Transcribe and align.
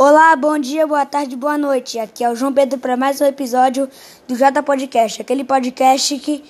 Olá, 0.00 0.36
bom 0.36 0.56
dia, 0.56 0.86
boa 0.86 1.04
tarde, 1.04 1.34
boa 1.34 1.58
noite. 1.58 1.98
Aqui 1.98 2.22
é 2.22 2.30
o 2.30 2.36
João 2.36 2.52
Pedro 2.52 2.78
para 2.78 2.96
mais 2.96 3.20
um 3.20 3.24
episódio 3.24 3.90
do 4.28 4.36
J 4.36 4.62
Podcast, 4.62 5.20
aquele 5.20 5.42
podcast 5.42 6.16
que 6.20 6.44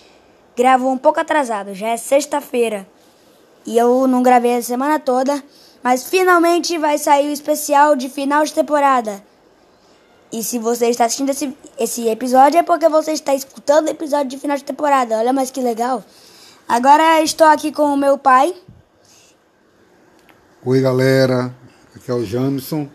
gravou 0.54 0.92
um 0.92 0.98
pouco 0.98 1.18
atrasado. 1.18 1.72
Já 1.72 1.88
é 1.88 1.96
sexta-feira 1.96 2.86
e 3.64 3.78
eu 3.78 4.06
não 4.06 4.22
gravei 4.22 4.54
a 4.54 4.60
semana 4.60 4.98
toda, 4.98 5.42
mas 5.82 6.10
finalmente 6.10 6.76
vai 6.76 6.98
sair 6.98 7.30
o 7.30 7.32
especial 7.32 7.96
de 7.96 8.10
final 8.10 8.44
de 8.44 8.52
temporada. 8.52 9.24
E 10.30 10.44
se 10.44 10.58
você 10.58 10.90
está 10.90 11.06
assistindo 11.06 11.30
esse, 11.30 11.56
esse 11.78 12.06
episódio 12.06 12.58
é 12.58 12.62
porque 12.62 12.86
você 12.90 13.12
está 13.12 13.34
escutando 13.34 13.86
o 13.86 13.90
episódio 13.90 14.28
de 14.28 14.36
final 14.36 14.58
de 14.58 14.64
temporada. 14.64 15.16
Olha, 15.16 15.32
mas 15.32 15.50
que 15.50 15.62
legal. 15.62 16.04
Agora 16.68 17.22
estou 17.22 17.46
aqui 17.46 17.72
com 17.72 17.94
o 17.94 17.96
meu 17.96 18.18
pai. 18.18 18.54
Oi, 20.66 20.82
galera. 20.82 21.50
Aqui 21.96 22.10
é 22.10 22.14
o 22.14 22.22
Jamison, 22.26 22.86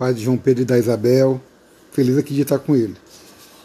pai 0.00 0.14
de 0.14 0.22
João 0.24 0.38
Pedro 0.38 0.62
e 0.62 0.64
da 0.64 0.78
Isabel. 0.78 1.38
Feliz 1.92 2.16
aqui 2.16 2.32
de 2.32 2.40
estar 2.40 2.58
com 2.58 2.74
ele. 2.74 2.96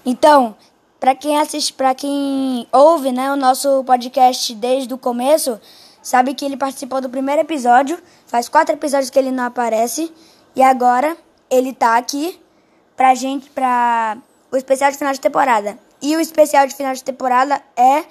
Então, 0.05 0.53
para 0.99 1.15
quem 1.15 1.39
assiste, 1.39 1.71
para 1.71 1.95
quem 1.95 2.67
ouve, 2.73 3.13
né, 3.13 3.31
o 3.31 3.37
nosso 3.37 3.81
podcast 3.85 4.53
desde 4.55 4.93
o 4.93 4.97
começo, 4.97 5.57
sabe 6.03 6.33
que 6.33 6.43
ele 6.43 6.57
participou 6.57 6.99
do 6.99 7.09
primeiro 7.09 7.41
episódio. 7.41 7.97
Faz 8.27 8.49
quatro 8.49 8.75
episódios 8.75 9.09
que 9.09 9.17
ele 9.17 9.31
não 9.31 9.45
aparece 9.45 10.11
e 10.53 10.61
agora 10.61 11.15
ele 11.49 11.71
tá 11.71 11.95
aqui 11.95 12.37
pra 12.97 13.15
gente, 13.15 13.49
pra 13.49 14.17
o 14.51 14.57
especial 14.57 14.91
de 14.91 14.97
final 14.97 15.13
de 15.13 15.21
temporada. 15.21 15.79
E 16.01 16.17
o 16.17 16.19
especial 16.19 16.67
de 16.67 16.75
final 16.75 16.93
de 16.93 17.03
temporada 17.03 17.61
é 17.77 18.03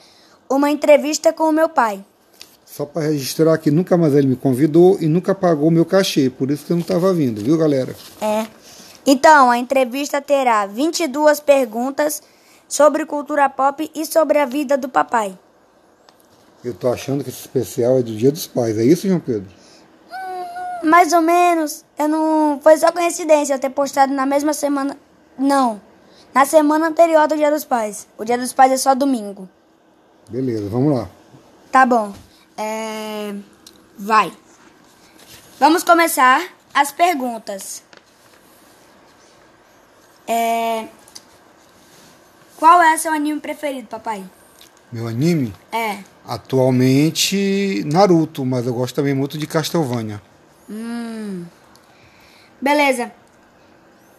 uma 0.48 0.70
entrevista 0.70 1.30
com 1.30 1.45
o 1.45 1.52
meu 1.52 1.69
pai. 1.69 2.02
Só 2.74 2.84
para 2.84 3.02
registrar 3.02 3.56
que 3.59 3.70
nunca 3.70 3.96
mais 3.96 4.16
ele 4.16 4.27
me 4.27 4.34
convidou 4.34 4.98
e 5.01 5.06
nunca 5.06 5.33
pagou 5.33 5.70
meu 5.70 5.84
cachê, 5.84 6.28
por 6.28 6.51
isso 6.51 6.66
que 6.66 6.73
eu 6.73 6.77
não 6.77 6.83
estava 6.83 7.14
vindo, 7.14 7.41
viu, 7.41 7.56
galera? 7.56 7.95
É. 8.20 8.48
Então, 9.06 9.48
a 9.48 9.56
entrevista 9.56 10.20
terá 10.20 10.66
22 10.66 11.39
perguntas 11.39 12.20
sobre 12.67 13.06
cultura 13.06 13.48
pop 13.48 13.89
e 13.95 14.05
sobre 14.05 14.41
a 14.41 14.45
vida 14.45 14.77
do 14.77 14.89
papai. 14.89 15.39
Eu 16.64 16.75
tô 16.75 16.92
achando 16.92 17.22
que 17.22 17.30
esse 17.30 17.42
especial 17.42 17.98
é 17.98 18.02
do 18.02 18.17
Dia 18.17 18.33
dos 18.33 18.48
Pais, 18.48 18.77
é 18.77 18.83
isso, 18.83 19.06
João 19.06 19.20
Pedro? 19.20 19.48
Hum, 20.11 20.89
mais 20.89 21.12
ou 21.12 21.22
menos. 21.22 21.84
Eu 21.97 22.08
não. 22.08 22.58
Foi 22.61 22.77
só 22.77 22.91
coincidência 22.91 23.55
eu 23.55 23.61
ter 23.61 23.70
postado 23.70 24.12
na 24.12 24.27
mesma 24.27 24.52
semana. 24.52 24.98
Não. 25.39 25.80
Na 26.34 26.45
semana 26.45 26.89
anterior 26.89 27.28
do 27.28 27.36
Dia 27.36 27.52
dos 27.52 27.64
Pais. 27.64 28.08
O 28.19 28.25
Dia 28.25 28.36
dos 28.36 28.52
Pais 28.52 28.72
é 28.72 28.77
só 28.77 28.97
domingo. 28.97 29.48
Beleza, 30.28 30.69
vamos 30.69 30.92
lá. 30.92 31.08
Tá 31.70 31.86
bom. 31.86 32.12
É... 32.56 33.34
Vai. 33.98 34.33
Vamos 35.58 35.83
começar 35.83 36.42
as 36.72 36.92
perguntas. 36.92 37.83
É... 40.27 40.88
Qual 42.56 42.83
é 42.83 42.96
seu 42.96 43.12
anime 43.12 43.41
preferido, 43.41 43.88
papai? 43.88 44.24
Meu 44.91 45.08
anime? 45.08 45.52
É. 45.72 45.98
Atualmente, 46.27 47.83
Naruto, 47.84 48.44
mas 48.44 48.66
eu 48.66 48.74
gosto 48.74 48.94
também 48.94 49.14
muito 49.14 49.36
de 49.36 49.46
Castlevania. 49.46 50.22
Hum. 50.70 51.44
Beleza. 52.61 53.12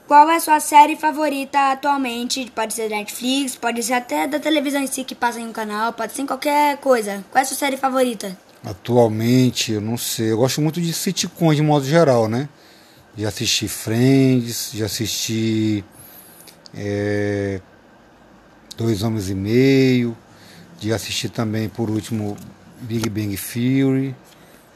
Qual 0.08 0.30
é 0.30 0.36
a 0.36 0.40
sua 0.40 0.60
série 0.60 0.96
favorita 0.96 1.72
atualmente? 1.72 2.52
Pode 2.54 2.76
ser 2.76 2.90
da 2.90 2.96
Netflix, 2.96 3.56
pode 3.56 3.82
ser 3.82 3.94
até 3.94 4.28
da 4.28 4.40
televisão 4.40 4.82
em 4.82 4.86
si 4.86 5.04
que 5.04 5.16
passa 5.16 5.40
em 5.40 5.48
um 5.48 5.52
canal, 5.52 5.94
pode 5.94 6.14
ser 6.14 6.22
em 6.22 6.28
qualquer 6.28 6.78
coisa. 6.78 7.26
Qual 7.32 7.40
é 7.40 7.42
a 7.42 7.46
sua 7.46 7.58
série 7.58 7.76
favorita? 7.76 8.38
Atualmente, 8.64 9.72
eu 9.72 9.82
não 9.82 9.98
sei. 9.98 10.32
Eu 10.32 10.38
gosto 10.38 10.62
muito 10.62 10.80
de 10.80 10.94
sitcoms 10.94 11.56
de 11.56 11.64
modo 11.64 11.86
geral, 11.86 12.28
né? 12.28 12.48
Já 13.18 13.30
assisti 13.30 13.68
Friends, 13.68 14.72
já 14.76 14.86
assisti 14.86 15.84
é, 16.76 17.60
Dois 18.78 19.02
Homens 19.02 19.32
e 19.32 19.34
Meio, 19.34 20.16
de 20.80 20.94
assistir 20.94 21.30
também, 21.30 21.68
por 21.68 21.90
último, 21.90 22.38
Big 22.82 23.10
Bang 23.10 23.36
Theory. 23.36 24.16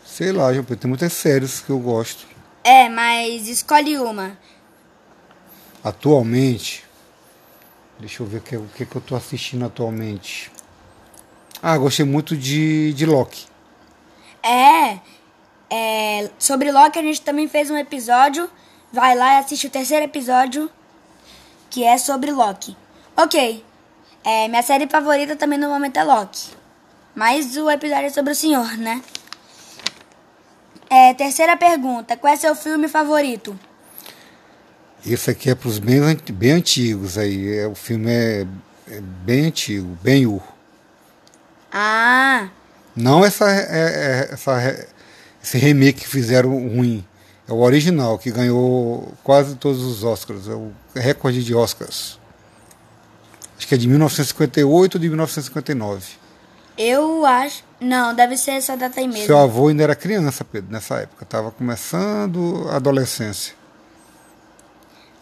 Sei 0.04 0.32
lá, 0.32 0.48
tem 0.54 0.90
muitas 0.90 1.14
séries 1.14 1.60
que 1.60 1.70
eu 1.70 1.78
gosto. 1.78 2.26
É, 2.64 2.90
mas 2.90 3.48
escolhe 3.48 3.96
uma. 4.00 4.36
Atualmente, 5.84 6.84
deixa 8.00 8.22
eu 8.22 8.28
ver 8.28 8.38
o 8.38 8.42
que, 8.42 8.58
que, 8.76 8.86
que 8.86 8.96
eu 8.96 9.02
tô 9.02 9.16
assistindo 9.16 9.66
atualmente. 9.66 10.52
Ah, 11.62 11.78
gostei 11.78 12.06
muito 12.06 12.36
de, 12.36 12.94
de 12.94 13.06
Loki. 13.06 13.48
É, 14.44 15.00
é, 15.70 16.30
sobre 16.38 16.72
Loki 16.72 16.98
a 17.00 17.02
gente 17.02 17.22
também 17.22 17.48
fez 17.48 17.70
um 17.70 17.78
episódio. 17.78 18.50
Vai 18.92 19.16
lá 19.16 19.36
e 19.36 19.38
assiste 19.38 19.68
o 19.68 19.70
terceiro 19.70 20.06
episódio, 20.06 20.70
que 21.70 21.84
é 21.84 21.98
sobre 21.98 22.32
Loki. 22.32 22.76
Ok, 23.16 23.64
é, 24.24 24.48
minha 24.48 24.64
série 24.64 24.88
favorita 24.88 25.36
também 25.36 25.60
no 25.60 25.70
momento 25.70 25.98
é 25.98 26.04
Loki. 26.04 26.50
Mas 27.14 27.56
o 27.58 27.70
episódio 27.70 28.06
é 28.06 28.10
sobre 28.10 28.32
o 28.32 28.36
senhor, 28.36 28.78
né? 28.78 29.02
É, 30.90 31.14
terceira 31.14 31.56
pergunta: 31.56 32.18
qual 32.18 32.34
é 32.34 32.36
seu 32.36 32.56
filme 32.56 32.88
favorito? 32.88 33.58
Esse 35.06 35.32
aqui 35.32 35.50
é 35.50 35.56
para 35.56 35.70
os 35.70 35.80
bem, 35.80 36.00
bem 36.34 36.52
antigos 36.52 37.18
aí. 37.18 37.58
É, 37.58 37.68
o 37.68 37.76
filme 37.76 38.12
é, 38.12 38.46
é 38.90 39.02
bem 39.02 39.46
antigo, 39.46 39.98
bem 40.02 40.26
ur. 40.26 40.44
Ah. 41.72 42.50
Não 42.96 43.24
essa, 43.24 43.50
é, 43.50 43.68
é, 43.70 44.30
essa, 44.34 44.88
esse 45.42 45.58
remake 45.58 46.02
que 46.02 46.08
fizeram 46.08 46.52
ruim. 46.52 47.06
É 47.48 47.54
o 47.54 47.58
original, 47.58 48.20
que 48.20 48.30
ganhou 48.30 49.12
quase 49.24 49.56
todos 49.56 49.82
os 49.82 50.04
Oscars. 50.04 50.48
É 50.48 50.54
o 50.54 50.72
recorde 50.94 51.44
de 51.44 51.56
Oscars. 51.56 52.20
Acho 53.58 53.68
que 53.68 53.76
é 53.76 53.78
de 53.78 53.88
1958 53.88 54.96
ou 54.96 55.02
de 55.02 55.08
1959. 55.08 56.06
Eu 56.78 57.26
acho. 57.26 57.64
Não, 57.80 58.14
deve 58.14 58.38
ser 58.38 58.52
essa 58.52 58.78
data 58.78 59.00
aí 59.00 59.08
mesmo. 59.08 59.26
Seu 59.26 59.38
avô 59.38 59.68
ainda 59.68 59.84
era 59.84 59.96
criança, 59.96 60.46
Pedro, 60.46 60.72
nessa 60.72 61.00
época. 61.00 61.24
Estava 61.24 61.52
começando 61.52 62.68
a 62.70 62.76
adolescência. 62.76 63.59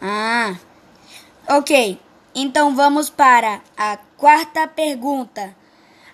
Ah. 0.02 0.56
Ok. 1.48 2.00
Então 2.36 2.76
vamos 2.76 3.10
para 3.10 3.62
a 3.76 3.98
quarta 4.16 4.68
pergunta. 4.68 5.56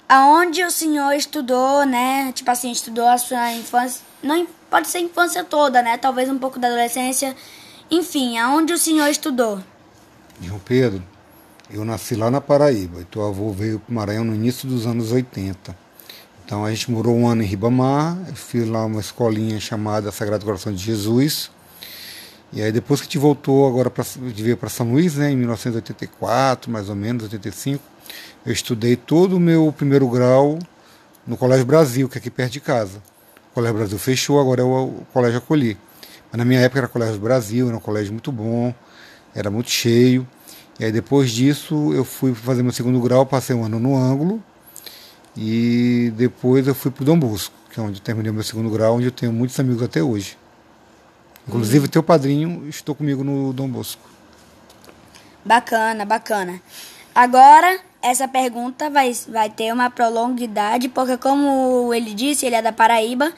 Aonde 0.08 0.64
o 0.64 0.72
senhor 0.72 1.14
estudou, 1.14 1.86
né? 1.86 2.32
Tipo 2.34 2.52
assim, 2.52 2.72
estudou 2.72 3.08
a 3.08 3.18
sua 3.18 3.52
infância. 3.54 4.02
Não 4.22 4.48
pode 4.70 4.88
ser 4.88 5.00
infância 5.00 5.44
toda, 5.44 5.82
né? 5.82 5.98
Talvez 5.98 6.30
um 6.30 6.38
pouco 6.38 6.60
da 6.60 6.68
adolescência. 6.68 7.36
Enfim, 7.90 8.38
aonde 8.38 8.74
o 8.74 8.78
senhor 8.78 9.08
estudou? 9.08 9.60
João 10.42 10.60
Pedro, 10.60 11.04
eu 11.70 11.84
nasci 11.84 12.16
lá 12.16 12.30
na 12.30 12.42
Paraíba 12.42 13.02
e 13.02 13.06
teu 13.06 13.26
avô 13.26 13.52
veio 13.52 13.80
para 13.80 13.92
o 13.92 13.96
Maranhão 13.96 14.24
no 14.24 14.36
início 14.36 14.68
dos 14.68 14.86
anos 14.86 15.12
80. 15.12 15.76
Então 16.46 16.64
a 16.64 16.70
gente 16.70 16.92
morou 16.92 17.16
um 17.16 17.28
ano 17.28 17.42
em 17.42 17.46
Ribamar, 17.46 18.18
eu 18.28 18.36
fiz 18.36 18.68
lá 18.68 18.86
uma 18.86 19.00
escolinha 19.00 19.60
chamada 19.60 20.12
Sagrado 20.12 20.46
Coração 20.46 20.74
de 20.74 20.84
Jesus. 20.84 21.50
E 22.56 22.62
aí 22.62 22.72
depois 22.72 23.02
que 23.02 23.06
a 23.06 23.10
gente 23.10 23.18
voltou 23.18 23.68
agora 23.68 23.90
para 23.90 24.06
veio 24.18 24.56
para 24.56 24.70
São 24.70 24.92
Luís, 24.92 25.16
né, 25.16 25.32
em 25.32 25.36
1984, 25.36 26.72
mais 26.72 26.88
ou 26.88 26.96
menos, 26.96 27.24
85, 27.24 27.84
eu 28.46 28.54
estudei 28.54 28.96
todo 28.96 29.38
o 29.38 29.40
meu 29.40 29.74
primeiro 29.76 30.08
grau 30.08 30.60
no 31.26 31.36
Colégio 31.36 31.66
Brasil, 31.66 32.08
que 32.08 32.18
é 32.18 32.20
aqui 32.20 32.30
perto 32.30 32.54
de 32.54 32.60
casa. 32.60 33.02
O 33.50 33.56
Colégio 33.56 33.78
Brasil 33.78 33.98
fechou, 33.98 34.40
agora 34.40 34.62
é 34.62 34.64
o, 34.64 35.02
Colégio 35.12 35.40
Acolhi. 35.40 35.76
Mas 36.32 36.38
na 36.38 36.46
minha 36.46 36.60
época 36.60 36.82
era 36.82 36.88
Colégio 36.88 37.20
Brasil, 37.20 37.68
era 37.68 37.76
um 37.76 37.80
colégio 37.80 38.12
muito 38.12 38.32
bom, 38.32 38.72
era 39.34 39.50
muito 39.50 39.72
cheio. 39.72 40.28
E 40.80 40.86
aí 40.86 40.92
depois 40.92 41.32
disso 41.32 41.92
eu 41.92 42.06
fui 42.06 42.36
fazer 42.36 42.62
meu 42.62 42.72
segundo 42.72 43.00
grau, 43.00 43.26
passei 43.26 43.56
um 43.56 43.64
ano 43.64 43.80
no 43.80 43.96
ângulo 43.96 44.44
e 45.36 46.14
depois 46.16 46.68
eu 46.68 46.76
fui 46.76 46.92
para 46.92 47.02
o 47.02 47.06
Dom 47.06 47.18
Bosco, 47.18 47.56
que 47.72 47.80
é 47.80 47.84
onde 47.84 47.98
eu 47.98 48.04
terminei 48.04 48.32
meu 48.32 48.44
segundo 48.44 48.70
grau, 48.70 48.98
onde 48.98 49.08
eu 49.08 49.12
tenho 49.12 49.34
muitos 49.34 49.60
amigos 49.60 49.82
até 49.82 50.04
hoje. 50.04 50.38
Inclusive, 51.48 51.88
teu 51.88 52.02
padrinho 52.02 52.68
estou 52.70 52.96
comigo 52.96 53.24
no 53.24 53.52
Dom 53.54 53.68
Bosco. 53.68 54.02
Bacana, 55.44 56.06
bacana. 56.06 56.62
Agora, 57.14 57.80
essa 58.02 58.28
pergunta 58.28 58.90
vai, 58.90 59.12
vai 59.28 59.50
ter 59.50 59.74
uma 59.74 59.90
prolonguidade, 59.90 60.90
porque 60.90 61.18
como 61.18 61.94
ele 61.94 62.14
disse, 62.14 62.46
ele 62.46 62.56
é 62.56 62.62
da 62.62 62.72
Paraíba, 62.72 63.32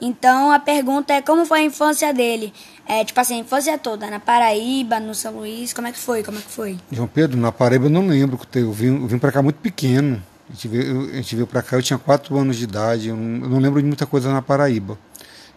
então 0.00 0.52
a 0.52 0.58
pergunta 0.58 1.12
é 1.12 1.20
como 1.20 1.44
foi 1.44 1.60
a 1.60 1.64
infância 1.64 2.12
dele? 2.14 2.52
É, 2.86 3.04
tipo 3.04 3.20
assim, 3.20 3.36
a 3.36 3.38
infância 3.38 3.76
toda, 3.76 4.08
na 4.08 4.20
Paraíba, 4.20 4.98
no 4.98 5.14
São 5.14 5.34
Luís, 5.34 5.72
como 5.72 5.88
é 5.88 5.92
que 5.92 5.98
foi? 5.98 6.22
Como 6.22 6.38
é 6.38 6.40
que 6.40 6.50
foi? 6.50 6.78
João 6.90 7.08
Pedro, 7.08 7.38
na 7.38 7.52
Paraíba 7.52 7.86
eu 7.86 7.90
não 7.90 8.06
lembro, 8.06 8.38
eu 8.54 8.72
vim, 8.72 9.02
eu 9.02 9.06
vim 9.06 9.18
para 9.18 9.32
cá 9.32 9.42
muito 9.42 9.56
pequeno. 9.56 10.22
A 10.48 10.52
gente, 10.52 10.68
veio, 10.68 11.10
a 11.10 11.16
gente 11.16 11.34
veio 11.34 11.46
para 11.46 11.62
cá, 11.62 11.76
eu 11.76 11.82
tinha 11.82 11.98
4 11.98 12.36
anos 12.38 12.56
de 12.56 12.64
idade, 12.64 13.08
eu 13.08 13.16
não, 13.16 13.44
eu 13.44 13.50
não, 13.50 13.58
lembro 13.58 13.82
de 13.82 13.86
muita 13.86 14.06
coisa 14.06 14.32
na 14.32 14.40
Paraíba. 14.40 14.98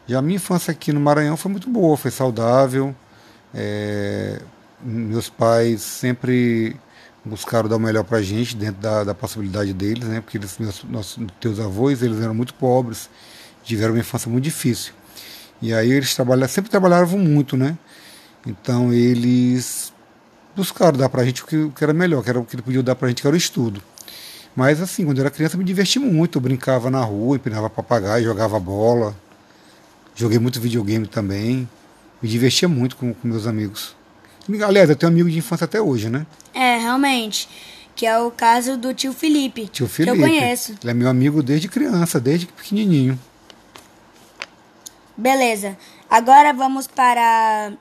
Já 0.07 0.19
a 0.19 0.21
minha 0.21 0.35
infância 0.35 0.71
aqui 0.71 0.91
no 0.91 0.99
Maranhão 0.99 1.37
foi 1.37 1.51
muito 1.51 1.69
boa, 1.69 1.95
foi 1.95 2.11
saudável. 2.11 2.95
É, 3.53 4.41
meus 4.81 5.29
pais 5.29 5.81
sempre 5.81 6.75
buscaram 7.23 7.69
dar 7.69 7.75
o 7.75 7.79
melhor 7.79 8.03
para 8.03 8.17
a 8.17 8.21
gente, 8.21 8.55
dentro 8.55 8.81
da, 8.81 9.03
da 9.03 9.13
possibilidade 9.13 9.73
deles, 9.73 10.07
né? 10.07 10.21
Porque 10.21 10.37
eles, 10.37 10.57
meus, 10.57 10.83
nossos 10.85 11.23
teus 11.39 11.59
avós, 11.59 12.01
eles 12.01 12.19
eram 12.21 12.33
muito 12.33 12.53
pobres, 12.53 13.09
tiveram 13.63 13.93
uma 13.93 13.99
infância 13.99 14.29
muito 14.29 14.43
difícil. 14.43 14.93
E 15.61 15.73
aí 15.73 15.91
eles 15.91 16.15
trabalham, 16.15 16.47
sempre 16.47 16.71
trabalhavam 16.71 17.19
muito, 17.19 17.55
né? 17.55 17.77
Então 18.45 18.91
eles 18.91 19.93
buscaram 20.55 20.97
dar 20.97 21.09
pra 21.09 21.23
gente 21.23 21.43
o 21.43 21.45
que, 21.45 21.55
o 21.55 21.71
que 21.71 21.83
era 21.83 21.93
melhor, 21.93 22.23
que 22.23 22.29
era 22.29 22.39
o 22.39 22.45
que 22.45 22.55
ele 22.55 22.63
podia 22.63 22.81
dar 22.81 22.95
pra 22.95 23.07
gente, 23.07 23.21
que 23.21 23.27
era 23.27 23.35
o 23.35 23.37
estudo. 23.37 23.81
Mas 24.55 24.81
assim, 24.81 25.05
quando 25.05 25.19
eu 25.19 25.21
era 25.21 25.31
criança, 25.31 25.55
eu 25.55 25.59
me 25.59 25.63
diverti 25.63 25.99
muito. 25.99 26.37
Eu 26.37 26.41
brincava 26.41 26.89
na 26.89 27.01
rua, 27.01 27.35
empinava 27.35 27.69
papagaio, 27.69 28.25
jogava 28.25 28.59
bola. 28.59 29.15
Joguei 30.21 30.37
muito 30.37 30.61
videogame 30.61 31.07
também. 31.07 31.67
Me 32.21 32.29
divertia 32.29 32.67
muito 32.67 32.95
com, 32.95 33.11
com 33.11 33.27
meus 33.27 33.47
amigos. 33.47 33.95
Aliás, 34.63 34.87
eu 34.87 34.95
tenho 34.95 35.11
amigo 35.11 35.27
de 35.27 35.39
infância 35.39 35.65
até 35.65 35.81
hoje, 35.81 36.09
né? 36.09 36.27
É, 36.53 36.77
realmente. 36.77 37.49
Que 37.95 38.05
é 38.05 38.19
o 38.19 38.29
caso 38.29 38.77
do 38.77 38.93
tio 38.93 39.13
Felipe. 39.13 39.65
Tio 39.69 39.87
Felipe. 39.87 40.15
Que 40.15 40.23
eu 40.23 40.27
conheço. 40.29 40.75
Ele 40.79 40.91
é 40.91 40.93
meu 40.93 41.09
amigo 41.09 41.41
desde 41.41 41.67
criança, 41.67 42.19
desde 42.19 42.45
pequenininho. 42.45 43.19
Beleza. 45.17 45.75
Agora 46.07 46.53
vamos 46.53 46.85
para 46.85 47.73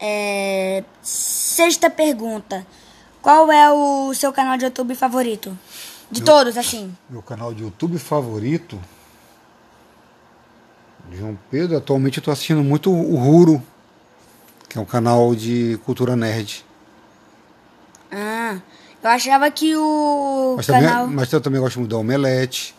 é, 0.00 0.82
sexta 1.00 1.88
pergunta. 1.88 2.66
Qual 3.22 3.52
é 3.52 3.70
o 3.72 4.12
seu 4.14 4.32
canal 4.32 4.58
de 4.58 4.64
YouTube 4.64 4.96
favorito? 4.96 5.56
De 6.10 6.22
Meu- 6.22 6.26
todos, 6.26 6.58
assim. 6.58 6.92
Meu 7.08 7.22
canal 7.22 7.54
de 7.54 7.62
YouTube 7.62 8.00
favorito. 8.00 8.80
João 11.12 11.38
Pedro, 11.50 11.76
atualmente 11.76 12.18
eu 12.18 12.24
tô 12.24 12.30
assistindo 12.30 12.62
muito 12.62 12.90
o 12.90 13.16
Ruro, 13.16 13.62
que 14.68 14.78
é 14.78 14.80
um 14.80 14.84
canal 14.84 15.34
de 15.34 15.78
cultura 15.84 16.16
nerd. 16.16 16.64
Ah, 18.10 18.58
eu 19.02 19.10
achava 19.10 19.50
que 19.50 19.76
o 19.76 20.54
Mas, 20.56 20.66
canal... 20.66 21.02
também, 21.02 21.16
mas 21.16 21.32
eu 21.32 21.40
também 21.40 21.60
gosto 21.60 21.78
muito 21.78 21.90
da 21.90 21.98
Omelete. 21.98 22.74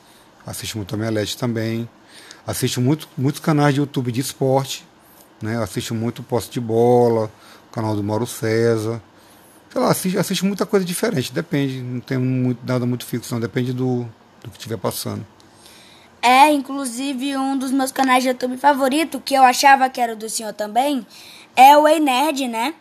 Assisto 0.46 0.78
muito 0.78 0.94
Omelete 0.96 1.38
também. 1.38 1.90
Assisto 2.46 2.80
muito, 2.80 3.08
muitos 3.18 3.42
canais 3.42 3.74
de 3.74 3.80
YouTube 3.80 4.12
de 4.12 4.22
esporte. 4.22 4.86
Né? 5.42 5.56
Eu 5.56 5.64
assisto 5.64 5.94
muito 5.94 6.24
Posse 6.24 6.50
de 6.50 6.60
Bola, 6.60 7.32
o 7.70 7.74
canal 7.74 7.96
do 7.96 8.04
Mauro 8.04 8.26
César. 8.28 9.02
Sei 9.72 9.82
lá, 9.82 9.90
assisto, 9.90 10.20
assisto 10.20 10.46
muita 10.46 10.66
coisa 10.66 10.86
diferente. 10.86 11.34
Depende, 11.34 11.82
não 11.82 12.00
tem 12.00 12.18
muito, 12.18 12.60
nada 12.66 12.86
muito 12.86 13.06
fixo, 13.06 13.34
não. 13.34 13.42
Depende 13.42 13.74
do, 13.74 14.06
do 14.44 14.50
que 14.52 14.58
estiver 14.58 14.78
passando. 14.78 15.26
É, 16.26 16.52
inclusive, 16.52 17.38
um 17.38 17.56
dos 17.56 17.70
meus 17.70 17.92
canais 17.92 18.24
de 18.24 18.30
YouTube 18.30 18.58
favorito, 18.58 19.22
que 19.24 19.36
eu 19.36 19.44
achava 19.44 19.88
que 19.92 20.02
era 20.02 20.14
o 20.14 20.16
do 20.16 20.28
senhor 20.28 20.54
também, 20.54 21.06
é 21.56 21.78
o 21.78 21.88
Ei 21.88 22.00
Nerd, 22.00 22.48
né? 22.48 22.74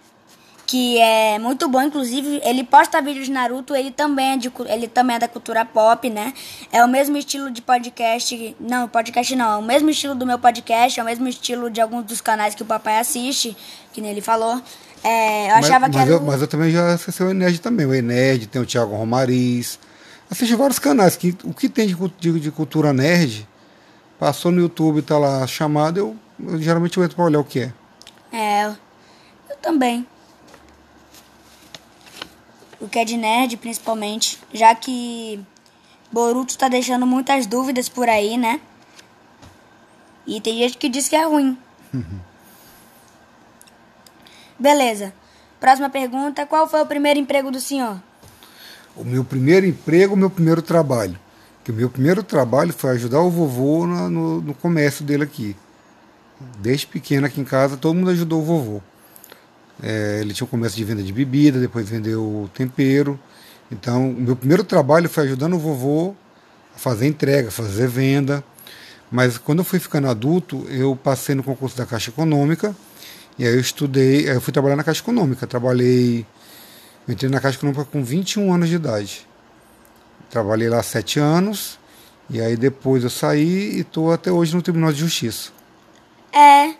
Que 0.67 0.99
é 0.99 1.39
muito 1.39 1.69
bom, 1.69 1.83
inclusive, 1.83 2.41
ele 2.43 2.65
posta 2.65 3.03
vídeos 3.03 3.27
de 3.27 3.33
Naruto, 3.33 3.77
ele 3.77 3.91
também 3.91 4.33
é 4.33 4.37
de, 4.39 4.51
ele 4.67 4.89
também 4.89 5.17
é 5.17 5.19
da 5.19 5.29
cultura 5.29 5.63
pop, 5.63 6.09
né? 6.09 6.33
É 6.73 6.83
o 6.83 6.89
mesmo 6.89 7.19
estilo 7.19 7.51
de 7.51 7.61
podcast, 7.61 8.57
não, 8.59 8.89
podcast 8.89 9.37
não, 9.37 9.53
é 9.53 9.57
o 9.59 9.63
mesmo 9.63 9.91
estilo 9.91 10.15
do 10.15 10.25
meu 10.25 10.39
podcast, 10.39 10.99
é 10.99 11.03
o 11.03 11.07
mesmo 11.07 11.29
estilo 11.29 11.69
de 11.69 11.83
alguns 11.83 12.07
dos 12.07 12.23
canais 12.23 12.55
que 12.55 12.63
o 12.63 12.67
papai 12.67 12.99
assiste, 12.99 13.55
que 13.93 14.01
nem 14.01 14.11
ele 14.11 14.23
falou. 14.23 14.59
É, 15.03 15.51
eu 15.51 15.57
achava 15.57 15.81
mas, 15.81 15.91
que 15.91 15.97
mas 15.99 16.09
era 16.09 16.11
eu, 16.13 16.23
mas 16.23 16.41
eu 16.41 16.49
também 16.49 16.71
já 16.71 16.95
assisti 16.95 17.23
o 17.23 17.29
Enerd 17.29 17.61
também. 17.61 17.85
O 17.85 17.95
Enerd, 17.95 18.47
tem 18.47 18.63
o 18.63 18.65
Thiago 18.65 18.97
Romariz. 18.97 19.79
Assisti 20.35 20.57
vários 20.57 20.81
canais. 20.81 21.17
Que, 21.17 21.37
o 21.45 21.55
que 21.55 21.69
tem 21.69 21.87
de, 21.87 21.95
de, 22.19 22.41
de 22.41 22.51
cultura 22.51 22.93
nerd, 22.93 23.49
passou 24.19 24.51
no 24.51 24.61
YouTube, 24.61 25.01
tá 25.01 25.17
lá 25.17 25.47
chamado, 25.47 25.99
eu, 25.99 26.17
eu 26.41 26.61
geralmente 26.61 26.99
eu 26.99 27.05
entro 27.05 27.15
pra 27.15 27.25
olhar 27.25 27.39
o 27.39 27.45
que 27.45 27.61
é. 27.61 27.73
É, 28.33 28.67
eu 28.67 29.57
também. 29.63 30.05
O 32.81 32.89
que 32.89 32.99
é 32.99 33.05
de 33.05 33.17
nerd, 33.17 33.57
principalmente. 33.59 34.41
Já 34.53 34.75
que 34.75 35.39
Boruto 36.11 36.59
tá 36.59 36.69
deixando 36.69 37.07
muitas 37.07 37.47
dúvidas 37.47 37.89
por 37.89 38.09
aí, 38.09 38.37
né? 38.37 38.61
E 40.27 40.41
tem 40.41 40.59
gente 40.59 40.79
que 40.79 40.89
diz 40.89 41.09
que 41.09 41.15
é 41.15 41.25
ruim. 41.25 41.57
Beleza. 44.59 45.15
Próxima 45.61 45.89
pergunta. 45.89 46.45
Qual 46.45 46.67
foi 46.67 46.83
o 46.83 46.87
primeiro 46.87 47.21
emprego 47.21 47.53
do 47.53 47.61
senhor? 47.61 48.03
O 48.97 49.05
meu 49.05 49.25
primeiro 49.25 49.67
emprego, 49.67 50.15
o 50.15 50.17
meu 50.17 50.31
primeiro 50.31 50.63
trabalho. 50.63 51.19
Que 51.65 51.71
o 51.71 51.75
meu 51.75 51.89
primeiro 51.89 52.23
trabalho 52.23 52.73
foi 52.73 52.91
ajudar 52.91 53.21
o 53.21 53.31
vovô 53.31 53.87
no, 53.87 54.41
no 54.41 54.55
comércio 54.55 55.05
dele 55.05 55.25
aqui. 55.25 55.57
Desde 56.59 56.87
pequeno 56.87 57.27
aqui 57.27 57.41
em 57.41 57.45
casa, 57.45 57.77
todo 57.77 57.95
mundo 57.95 58.11
ajudou 58.11 58.41
o 58.41 58.45
vovô. 58.45 58.83
É, 59.83 60.19
ele 60.21 60.33
tinha 60.33 60.47
um 60.47 60.49
comércio 60.49 60.77
de 60.77 60.85
venda 60.85 61.03
de 61.03 61.13
bebida, 61.13 61.59
depois 61.59 61.89
vendeu 61.89 62.49
tempero. 62.55 63.19
Então, 63.71 64.11
o 64.11 64.21
meu 64.21 64.37
primeiro 64.37 64.63
trabalho 64.63 65.09
foi 65.09 65.25
ajudando 65.25 65.55
o 65.55 65.59
vovô 65.59 66.15
a 66.75 66.79
fazer 66.79 67.07
entrega, 67.07 67.51
fazer 67.51 67.89
venda. 67.89 68.45
Mas 69.11 69.39
quando 69.39 69.61
eu 69.61 69.65
fui 69.65 69.79
ficando 69.79 70.09
adulto, 70.09 70.67
eu 70.69 70.95
passei 70.97 71.35
no 71.35 71.43
concurso 71.43 71.77
da 71.77 71.87
Caixa 71.87 72.11
Econômica. 72.11 72.75
E 73.39 73.47
aí 73.47 73.55
eu 73.55 73.61
estudei, 73.61 74.29
eu 74.31 74.41
fui 74.41 74.53
trabalhar 74.53 74.77
na 74.77 74.85
Caixa 74.85 75.01
Econômica. 75.01 75.47
Trabalhei 75.47 76.27
eu 77.07 77.15
entrei 77.15 77.31
na 77.31 77.41
Caixa 77.41 77.59
Econômica 77.59 77.85
com 77.85 78.03
21 78.03 78.53
anos 78.53 78.69
de 78.69 78.77
idade. 78.77 79.27
Trabalhei 80.31 80.69
lá 80.69 80.83
sete 80.83 81.19
anos, 81.19 81.79
e 82.29 82.41
aí 82.41 82.57
depois 82.57 83.05
eu 83.05 83.11
saí 83.11 83.77
e 83.77 83.81
estou 83.81 84.13
até 84.13 84.33
hoje 84.33 84.55
no 84.55 84.63
Tribunal 84.63 84.93
de 84.93 84.99
Justiça. 84.99 85.53
É. 86.33 86.75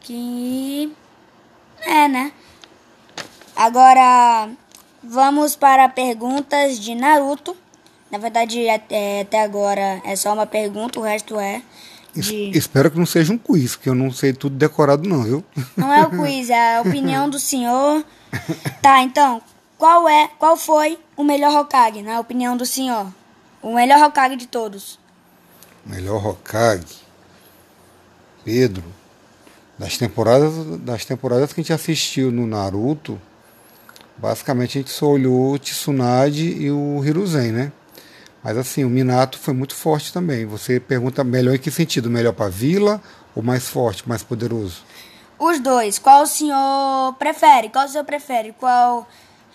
Que. 0.00 0.92
É, 1.82 2.08
né? 2.08 2.32
Agora 3.54 4.48
vamos 5.02 5.56
para 5.56 5.88
perguntas 5.88 6.78
de 6.78 6.94
Naruto. 6.94 7.56
Na 8.10 8.18
verdade, 8.18 8.68
até, 8.68 9.22
até 9.22 9.42
agora 9.42 10.00
é 10.04 10.14
só 10.14 10.32
uma 10.32 10.46
pergunta, 10.46 11.00
o 11.00 11.02
resto 11.02 11.38
é 11.40 11.60
de. 12.14 12.56
Espero 12.56 12.90
que 12.90 12.98
não 12.98 13.06
seja 13.06 13.32
um 13.32 13.38
quiz, 13.38 13.76
porque 13.76 13.88
eu 13.88 13.94
não 13.94 14.12
sei 14.12 14.32
tudo 14.32 14.56
decorado 14.56 15.08
não, 15.08 15.22
viu? 15.22 15.44
Não 15.76 15.92
é 15.92 16.04
o 16.04 16.10
quiz, 16.10 16.50
é 16.50 16.76
a 16.76 16.80
opinião 16.86 17.28
do 17.28 17.38
senhor. 17.38 18.04
Tá, 18.80 19.02
então, 19.02 19.42
qual 19.78 20.08
é, 20.08 20.28
qual 20.38 20.56
foi 20.56 20.98
o 21.16 21.24
melhor 21.24 21.54
Hokage, 21.54 22.02
na 22.02 22.18
opinião 22.18 22.56
do 22.56 22.64
senhor? 22.64 23.06
O 23.62 23.74
melhor 23.74 24.02
Hokage 24.02 24.36
de 24.36 24.46
todos. 24.46 24.98
Melhor 25.84 26.24
Hokage. 26.24 27.04
Pedro. 28.44 28.84
Das 29.78 29.98
temporadas, 29.98 30.80
das 30.80 31.04
temporadas 31.04 31.52
que 31.52 31.60
a 31.60 31.62
gente 31.62 31.72
assistiu 31.72 32.30
no 32.32 32.46
Naruto, 32.46 33.20
basicamente 34.16 34.78
a 34.78 34.80
gente 34.80 34.90
só 34.90 35.06
olhou 35.06 35.52
o 35.52 35.58
Tsunade 35.58 36.44
e 36.44 36.70
o 36.70 37.04
Hiruzen, 37.04 37.52
né? 37.52 37.72
Mas 38.42 38.56
assim, 38.56 38.84
o 38.84 38.88
Minato 38.88 39.38
foi 39.38 39.52
muito 39.52 39.74
forte 39.74 40.12
também. 40.12 40.46
Você 40.46 40.80
pergunta 40.80 41.22
melhor 41.24 41.56
em 41.56 41.58
que 41.58 41.70
sentido? 41.70 42.08
Melhor 42.08 42.32
para 42.32 42.48
vila 42.48 43.02
ou 43.34 43.42
mais 43.42 43.68
forte, 43.68 44.08
mais 44.08 44.22
poderoso? 44.22 44.82
Os 45.38 45.60
dois, 45.60 45.98
qual 45.98 46.22
o 46.22 46.26
senhor 46.26 47.14
prefere? 47.18 47.68
Qual 47.68 47.84
o 47.84 47.88
senhor 47.88 48.04
prefere? 48.04 48.54
Qual, 48.58 49.06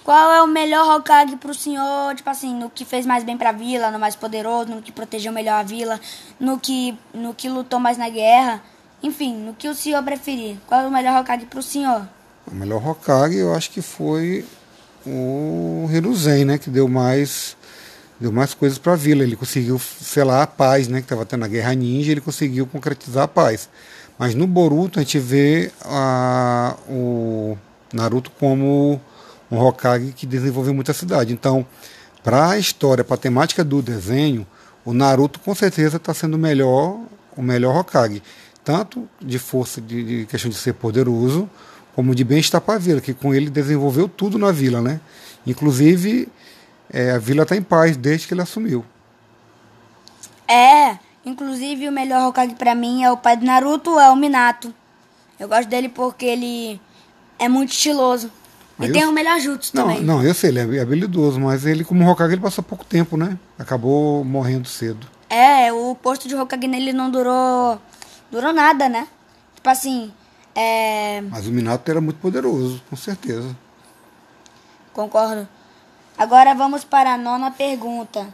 qual 0.04 0.32
é 0.34 0.42
o 0.42 0.48
melhor 0.48 0.96
Hokage 0.96 1.36
pro 1.36 1.54
senhor, 1.54 2.16
tipo 2.16 2.30
assim, 2.30 2.56
no 2.56 2.70
que 2.70 2.84
fez 2.84 3.06
mais 3.06 3.24
bem 3.24 3.38
pra 3.38 3.52
vila, 3.52 3.92
no 3.92 4.00
mais 4.00 4.16
poderoso, 4.16 4.72
no 4.72 4.82
que 4.82 4.92
protegeu 4.92 5.32
melhor 5.32 5.60
a 5.60 5.64
vila, 5.64 6.00
no 6.40 6.60
que, 6.60 6.98
no 7.14 7.34
que 7.34 7.48
lutou 7.48 7.80
mais 7.80 7.98
na 7.98 8.10
guerra? 8.10 8.62
Enfim, 9.04 9.36
no 9.36 9.54
que 9.54 9.68
o 9.68 9.76
senhor 9.76 10.04
preferir. 10.04 10.58
Qual 10.68 10.82
é 10.82 10.88
o 10.88 10.92
melhor 10.92 11.22
Hokage 11.22 11.46
pro 11.46 11.62
senhor? 11.62 12.08
O 12.52 12.56
melhor 12.56 12.86
Hokage 12.86 13.38
eu 13.38 13.54
acho 13.54 13.70
que 13.72 13.82
foi 13.82 14.46
o 15.06 15.88
Hiruzen, 15.92 16.46
né? 16.46 16.58
Que 16.58 16.70
deu 16.70 16.88
mais 16.88 17.56
deu 18.20 18.32
mais 18.32 18.54
coisas 18.54 18.78
para 18.78 18.94
a 18.94 18.96
vila. 18.96 19.24
Ele 19.24 19.36
conseguiu 19.36 19.80
selar 19.80 20.44
a 20.44 20.48
paz, 20.48 20.88
né? 20.88 21.00
Que 21.00 21.06
estava 21.06 21.26
tendo 21.26 21.46
a 21.46 21.48
guerra 21.48 21.74
ninja, 21.74 22.12
ele 22.12 22.22
conseguiu 22.22 22.68
concretizar 22.68 23.24
a 23.24 23.28
paz. 23.28 23.70
Mas 24.18 24.36
no 24.36 24.46
Boruto 24.46 25.00
a 25.00 25.04
gente 25.04 25.18
vê 25.18 25.72
a, 25.84 26.76
o 26.88 27.58
Naruto 27.92 28.32
como 28.40 29.02
um 29.52 29.60
Hokage 29.60 30.14
que 30.14 30.26
desenvolveu 30.26 30.74
muita 30.74 30.94
cidade. 30.94 31.34
Então, 31.34 31.66
para 32.24 32.52
a 32.52 32.58
história, 32.58 33.04
para 33.04 33.16
a 33.16 33.20
temática 33.20 33.64
do 33.64 33.82
desenho, 33.82 34.48
o 34.86 34.94
Naruto 34.94 35.40
com 35.40 35.54
certeza 35.54 35.98
está 35.98 36.14
sendo 36.14 36.36
o 36.36 36.40
melhor, 36.40 37.00
o 37.36 37.42
melhor 37.42 37.76
Hokage. 37.76 38.24
Tanto 38.64 39.10
de 39.20 39.38
força, 39.38 39.82
de, 39.82 40.04
de 40.22 40.26
questão 40.26 40.50
de 40.50 40.56
ser 40.56 40.74
poderoso, 40.74 41.50
como 41.96 42.16
de 42.16 42.24
bem-estar 42.24 42.62
para 42.62 42.76
a 42.76 42.78
vila, 42.78 43.02
que 43.02 43.14
com 43.14 43.34
ele 43.34 43.50
desenvolveu 43.50 44.08
tudo 44.08 44.38
na 44.38 44.52
vila, 44.52 44.82
né? 44.82 45.02
Inclusive, 45.46 46.30
é, 46.90 47.12
a 47.12 47.18
vila 47.18 47.44
está 47.44 47.56
em 47.56 47.62
paz 47.62 47.98
desde 47.98 48.28
que 48.28 48.34
ele 48.34 48.42
assumiu. 48.42 48.86
É, 50.48 50.98
inclusive 51.26 51.88
o 51.88 51.92
melhor 51.92 52.28
Hokage 52.28 52.56
pra 52.56 52.76
mim 52.76 53.04
é 53.04 53.12
o 53.12 53.18
pai 53.18 53.36
do 53.36 53.46
Naruto, 53.46 54.00
é 54.00 54.10
o 54.10 54.16
Minato. 54.16 54.74
Eu 55.40 55.48
gosto 55.48 55.68
dele 55.68 55.90
porque 55.90 56.26
ele 56.26 56.80
é 57.40 57.50
muito 57.50 57.72
estiloso. 57.72 58.32
E 58.86 58.92
tem 58.92 59.02
eu- 59.04 59.10
o 59.10 59.14
melhor 59.14 59.40
jutsu 59.40 59.76
Não, 59.76 59.88
também. 59.88 60.04
não, 60.04 60.24
eu 60.24 60.34
sei, 60.34 60.50
ele 60.50 60.78
é 60.78 60.82
habilidoso, 60.82 61.40
mas 61.40 61.66
ele, 61.66 61.84
como 61.84 62.08
Hokage, 62.10 62.34
ele 62.34 62.42
passou 62.42 62.64
pouco 62.64 62.84
tempo, 62.86 63.16
né? 63.18 63.38
Acabou 63.58 64.24
morrendo 64.24 64.68
cedo. 64.68 65.08
É, 65.30 65.72
o 65.72 65.96
posto 65.96 66.28
de 66.28 66.36
Hokage 66.36 66.68
nele 66.68 66.94
não 66.94 67.10
durou. 67.10 67.80
Durou 68.32 68.54
nada, 68.54 68.88
né? 68.90 69.08
Tipo 69.56 69.70
assim, 69.70 70.12
é. 70.56 71.22
Mas 71.30 71.48
o 71.48 71.52
Minato 71.52 71.90
era 71.92 72.02
muito 72.02 72.18
poderoso, 72.20 72.82
com 72.90 72.96
certeza. 72.96 73.56
Concordo. 74.94 75.48
Agora 76.18 76.54
vamos 76.54 76.84
para 76.84 77.14
a 77.14 77.18
nona 77.18 77.52
pergunta. 77.52 78.28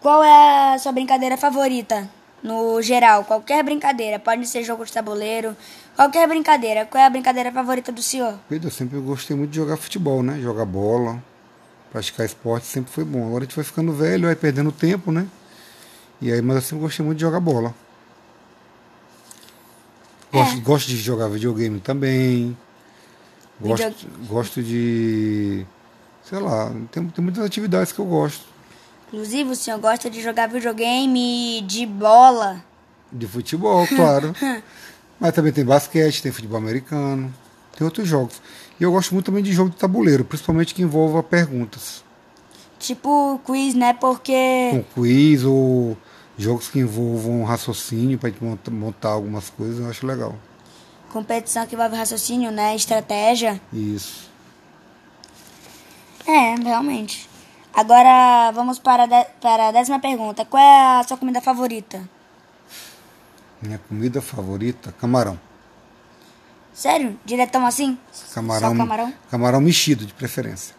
Qual 0.00 0.22
é 0.22 0.74
a 0.74 0.78
sua 0.78 0.92
brincadeira 0.92 1.36
favorita 1.36 2.08
no 2.42 2.82
geral, 2.82 3.24
qualquer 3.24 3.62
brincadeira, 3.64 4.18
pode 4.18 4.46
ser 4.46 4.62
jogo 4.62 4.84
de 4.84 4.92
tabuleiro, 4.92 5.56
qualquer 5.96 6.26
brincadeira. 6.28 6.84
Qual 6.86 7.02
é 7.02 7.06
a 7.06 7.10
brincadeira 7.10 7.50
favorita 7.52 7.90
do 7.92 8.02
senhor? 8.02 8.38
Pedro, 8.48 8.68
eu 8.68 8.72
sempre 8.72 8.98
gostei 9.00 9.36
muito 9.36 9.50
de 9.50 9.56
jogar 9.56 9.76
futebol, 9.76 10.22
né? 10.22 10.38
Jogar 10.40 10.64
bola, 10.64 11.22
praticar 11.92 12.24
esporte 12.26 12.66
sempre 12.66 12.90
foi 12.92 13.04
bom. 13.04 13.26
Agora 13.26 13.44
a 13.44 13.46
gente 13.46 13.56
vai 13.56 13.64
ficando 13.64 13.92
velho, 13.92 14.26
vai 14.26 14.36
perdendo 14.36 14.70
tempo, 14.72 15.10
né? 15.12 15.26
E 16.20 16.32
aí, 16.32 16.40
mas 16.40 16.56
eu 16.56 16.62
sempre 16.62 16.82
gostei 16.84 17.04
muito 17.04 17.18
de 17.18 17.22
jogar 17.24 17.40
bola. 17.40 17.74
Gosto, 20.32 20.56
É. 20.56 20.60
gosto 20.60 20.86
de 20.88 20.96
jogar 20.96 21.28
videogame 21.28 21.80
também. 21.80 22.56
Gosto, 23.60 24.06
gosto 24.26 24.62
de. 24.62 25.64
Sei 26.24 26.38
lá, 26.40 26.72
tem, 26.90 27.06
tem 27.08 27.22
muitas 27.24 27.44
atividades 27.44 27.92
que 27.92 27.98
eu 28.00 28.04
gosto. 28.04 28.44
Inclusive, 29.12 29.50
o 29.50 29.54
senhor 29.54 29.78
gosta 29.78 30.10
de 30.10 30.20
jogar 30.20 30.48
videogame 30.48 31.62
de 31.62 31.86
bola. 31.86 32.64
De 33.12 33.28
futebol, 33.28 33.86
claro. 33.86 34.34
Mas 35.20 35.32
também 35.32 35.52
tem 35.52 35.64
basquete, 35.64 36.22
tem 36.22 36.32
futebol 36.32 36.58
americano, 36.58 37.32
tem 37.76 37.84
outros 37.84 38.06
jogos. 38.08 38.40
E 38.78 38.82
eu 38.82 38.90
gosto 38.92 39.12
muito 39.14 39.26
também 39.26 39.42
de 39.42 39.52
jogo 39.52 39.70
de 39.70 39.76
tabuleiro, 39.76 40.24
principalmente 40.24 40.74
que 40.74 40.82
envolva 40.82 41.22
perguntas. 41.22 42.02
Tipo 42.78 43.40
quiz, 43.44 43.74
né? 43.74 43.92
Porque. 43.94 44.70
Com 44.72 45.02
quiz 45.02 45.44
ou 45.44 45.96
jogos 46.36 46.68
que 46.68 46.80
envolvam 46.80 47.44
raciocínio 47.44 48.18
para 48.18 48.32
montar, 48.40 48.70
montar 48.70 49.08
algumas 49.10 49.48
coisas, 49.50 49.78
eu 49.78 49.88
acho 49.88 50.06
legal. 50.06 50.34
Competição 51.12 51.64
que 51.66 51.76
envolve 51.76 51.96
raciocínio, 51.96 52.50
né? 52.50 52.74
Estratégia. 52.74 53.60
Isso. 53.72 54.28
É, 56.26 56.54
realmente. 56.56 57.28
Agora 57.72 58.50
vamos 58.52 58.78
para 58.78 59.06
de- 59.06 59.26
para 59.40 59.68
a 59.68 59.72
décima 59.72 59.98
pergunta. 60.00 60.44
Qual 60.44 60.62
é 60.62 61.00
a 61.00 61.04
sua 61.06 61.16
comida 61.16 61.40
favorita? 61.40 62.08
Minha 63.64 63.78
comida 63.88 64.20
favorita, 64.20 64.92
camarão. 65.00 65.40
Sério? 66.74 67.18
Diretão 67.24 67.64
assim? 67.64 67.96
Camarão, 68.34 68.70
Só 68.72 68.76
camarão? 68.76 69.14
camarão 69.30 69.60
mexido, 69.60 70.04
de 70.04 70.12
preferência. 70.12 70.74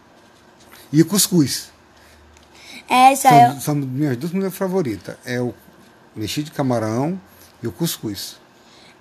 E 0.93 1.03
cuscuz. 1.03 1.71
É, 2.87 3.13
isso 3.13 3.27
aí. 3.27 3.51
São, 3.53 3.61
são 3.61 3.75
minhas 3.75 4.15
duas 4.17 4.31
comidas 4.31 4.55
favoritas. 4.55 5.17
É 5.25 5.41
o 5.41 5.53
mexido 6.15 6.45
de 6.45 6.51
camarão 6.51 7.19
e 7.63 7.67
o 7.67 7.71
cuscuz. 7.71 8.37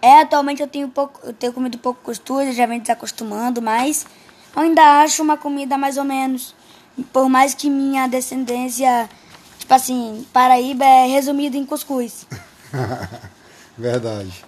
É, 0.00 0.20
atualmente 0.20 0.62
eu 0.62 0.68
tenho 0.68 0.88
pouco, 0.88 1.20
eu 1.24 1.32
tenho 1.32 1.52
comido 1.52 1.76
pouco 1.78 2.00
cuscuz, 2.02 2.54
já 2.56 2.66
venho 2.66 2.80
desacostumando, 2.80 3.60
mas 3.60 4.06
eu 4.54 4.62
ainda 4.62 5.02
acho 5.02 5.22
uma 5.22 5.36
comida 5.36 5.76
mais 5.76 5.96
ou 5.98 6.04
menos. 6.04 6.54
Por 7.12 7.28
mais 7.28 7.54
que 7.54 7.68
minha 7.68 8.06
descendência, 8.06 9.10
tipo 9.58 9.74
assim, 9.74 10.26
Paraíba 10.32 10.84
é 10.84 11.06
resumida 11.06 11.56
em 11.56 11.66
cuscuz. 11.66 12.26
Verdade. 13.76 14.44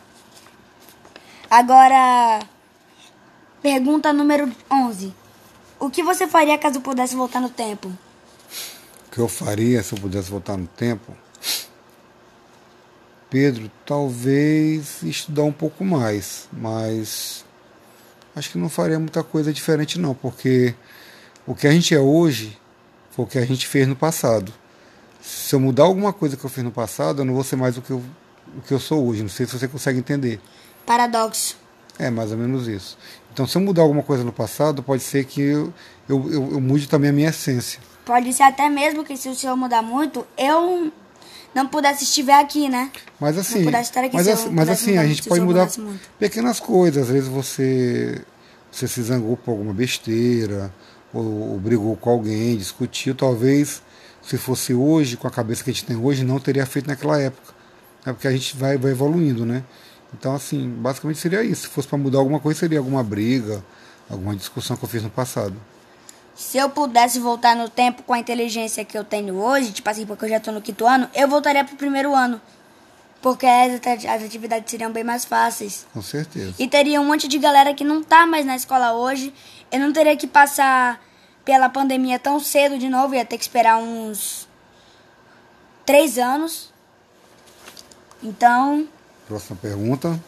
Agora, 1.51 2.41
pergunta 3.63 4.13
número 4.13 4.51
11. 4.71 5.15
O 5.79 5.91
que 5.91 6.03
você 6.03 6.27
faria 6.27 6.59
caso 6.59 6.81
pudesse 6.81 7.15
voltar 7.15 7.41
no 7.41 7.51
tempo? 7.51 7.89
O 7.89 9.11
que 9.11 9.19
eu 9.19 9.29
faria 9.29 9.83
se 9.83 9.95
eu 9.95 10.01
pudesse 10.01 10.31
voltar 10.31 10.57
no 10.57 10.67
tempo? 10.67 11.13
Pedro, 13.29 13.71
talvez 13.85 15.03
estudar 15.03 15.43
um 15.43 15.53
pouco 15.53 15.85
mais, 15.85 16.49
mas 16.53 17.45
acho 18.35 18.51
que 18.51 18.59
não 18.59 18.69
faria 18.69 18.99
muita 18.99 19.23
coisa 19.25 19.53
diferente 19.53 19.99
não, 19.99 20.15
porque 20.15 20.75
o 21.47 21.55
que 21.55 21.67
a 21.67 21.73
gente 21.73 21.95
é 21.95 22.01
hoje 22.01 22.57
foi 23.11 23.25
o 23.25 23.29
que 23.29 23.39
a 23.39 23.45
gente 23.45 23.67
fez 23.67 23.89
no 23.89 23.97
passado. 23.97 24.53
Se 25.21 25.55
eu 25.55 25.61
mudar 25.61 25.85
alguma 25.85 26.13
coisa 26.13 26.37
que 26.37 26.45
eu 26.45 26.51
fiz 26.51 26.63
no 26.63 26.71
passado, 26.71 27.23
eu 27.23 27.25
não 27.25 27.35
vou 27.35 27.43
ser 27.43 27.57
mais 27.57 27.77
o 27.77 27.83
que 27.83 27.91
eu, 27.91 28.03
o 28.59 28.61
que 28.63 28.73
eu 28.73 28.79
sou 28.81 29.07
hoje. 29.07 29.23
Não 29.23 29.29
sei 29.29 29.47
se 29.47 29.59
você 29.59 29.67
consegue 29.69 29.99
entender. 29.99 30.41
Paradoxo. 30.85 31.57
É 31.99 32.11
mais 32.11 32.31
ou 32.33 32.39
menos 32.39 32.69
isso. 32.69 32.99
Então, 33.33 33.47
se 33.47 33.57
eu 33.57 33.63
mudar 33.63 33.83
alguma 33.83 34.03
coisa 34.03 34.23
no 34.25 34.33
passado, 34.33 34.83
pode 34.83 35.03
ser 35.03 35.25
que 35.25 35.41
eu, 35.41 35.73
eu, 36.09 36.31
eu, 36.33 36.53
eu 36.53 36.61
mude 36.61 36.89
também 36.89 37.11
a 37.11 37.13
minha 37.13 37.29
essência. 37.31 37.81
Pode 38.05 38.33
ser 38.33 38.45
até 38.45 38.69
mesmo 38.69 39.05
que 39.05 39.17
se 39.17 39.29
o 39.29 39.35
senhor 39.35 39.57
mudar 39.57 39.83
muito, 39.83 40.27
eu 40.39 40.93
não 41.55 41.67
pudesse 41.67 42.05
estiver 42.05 42.39
aqui, 42.39 42.69
né? 42.69 42.91
Mas 43.19 43.37
assim, 43.39 43.67
aqui 43.67 44.11
mas, 44.13 44.29
assim- 44.29 44.51
mas 44.51 44.69
assim, 44.69 44.97
a 44.99 45.07
gente 45.07 45.23
pode 45.29 45.41
mudar 45.41 45.69
pequenas 46.19 46.61
coisas. 46.61 47.03
Às 47.05 47.09
vezes 47.09 47.29
você, 47.29 48.23
você 48.71 48.87
se 48.87 49.03
zangou 49.03 49.37
por 49.37 49.51
alguma 49.53 49.73
besteira, 49.73 50.73
ou, 51.13 51.53
ou 51.53 51.59
brigou 51.59 51.97
com 51.97 52.11
alguém, 52.11 52.57
discutiu. 52.57 53.15
Talvez, 53.15 53.83
se 54.23 54.37
fosse 54.39 54.73
hoje, 54.75 55.17
com 55.17 55.27
a 55.27 55.31
cabeça 55.31 55.65
que 55.65 55.71
a 55.71 55.73
gente 55.73 55.85
tem 55.85 55.97
hoje, 55.97 56.25
não 56.25 56.39
teria 56.39 56.65
feito 56.67 56.87
naquela 56.87 57.21
época. 57.21 57.56
É 58.07 58.13
porque 58.13 58.29
a 58.29 58.33
gente 58.33 58.57
vai, 58.57 58.79
vai 58.79 58.93
evoluindo, 58.93 59.45
né? 59.45 59.65
Então, 60.15 60.35
assim, 60.35 60.69
basicamente 60.69 61.19
seria 61.19 61.43
isso. 61.43 61.63
Se 61.63 61.69
fosse 61.69 61.89
para 61.89 61.99
mudar 61.99 62.19
alguma 62.19 62.39
coisa, 62.39 62.61
seria 62.61 62.79
alguma 62.79 63.03
briga, 63.03 63.65
alguma 64.09 64.35
discussão 64.37 64.77
que 64.77 64.85
eu 64.85 64.89
fiz 64.89 65.03
no 65.03 65.11
passado. 65.11 65.55
Se 66.35 66.59
eu 66.59 66.71
pudesse 66.71 67.19
voltar 67.19 67.57
no 67.57 67.69
tempo 67.69 68.03
com 68.03 68.13
a 68.13 68.19
inteligência 68.19 68.85
que 68.85 68.97
eu 68.97 69.03
tenho 69.03 69.35
hoje, 69.35 69.73
tipo 69.73 69.89
assim, 69.89 70.07
porque 70.07 70.27
eu 70.27 70.29
já 70.29 70.39
tô 70.39 70.53
no 70.53 70.63
quinto 70.63 70.87
ano, 70.87 71.09
eu 71.15 71.27
voltaria 71.27 71.65
pro 71.65 71.77
primeiro 71.77 72.15
ano. 72.15 72.41
Porque 73.21 73.47
as 73.47 74.23
atividades 74.23 74.71
seriam 74.71 74.93
bem 74.93 75.03
mais 75.03 75.25
fáceis. 75.25 75.87
Com 75.93 76.03
certeza. 76.03 76.55
E 76.59 76.69
teria 76.69 77.01
um 77.01 77.07
monte 77.07 77.27
de 77.27 77.39
galera 77.39 77.75
que 77.75 77.83
não 77.83 78.03
tá 78.03 78.27
mais 78.27 78.47
na 78.47 78.55
escola 78.55 78.93
hoje. 78.93 79.35
Eu 79.73 79.81
não 79.81 79.93
teria 79.93 80.17
que 80.17 80.27
passar 80.27 81.03
pela 81.45 81.69
pandemia 81.69 82.19
tão 82.19 82.39
cedo 82.39 82.79
de 82.79 82.89
novo. 82.89 83.15
Ia 83.15 83.25
ter 83.25 83.39
que 83.39 83.43
esperar 83.43 83.79
uns 83.79 84.47
três 85.85 86.19
anos. 86.19 86.73
Então, 88.23 88.87
Próxima 89.27 89.57
pergunta. 89.61 90.19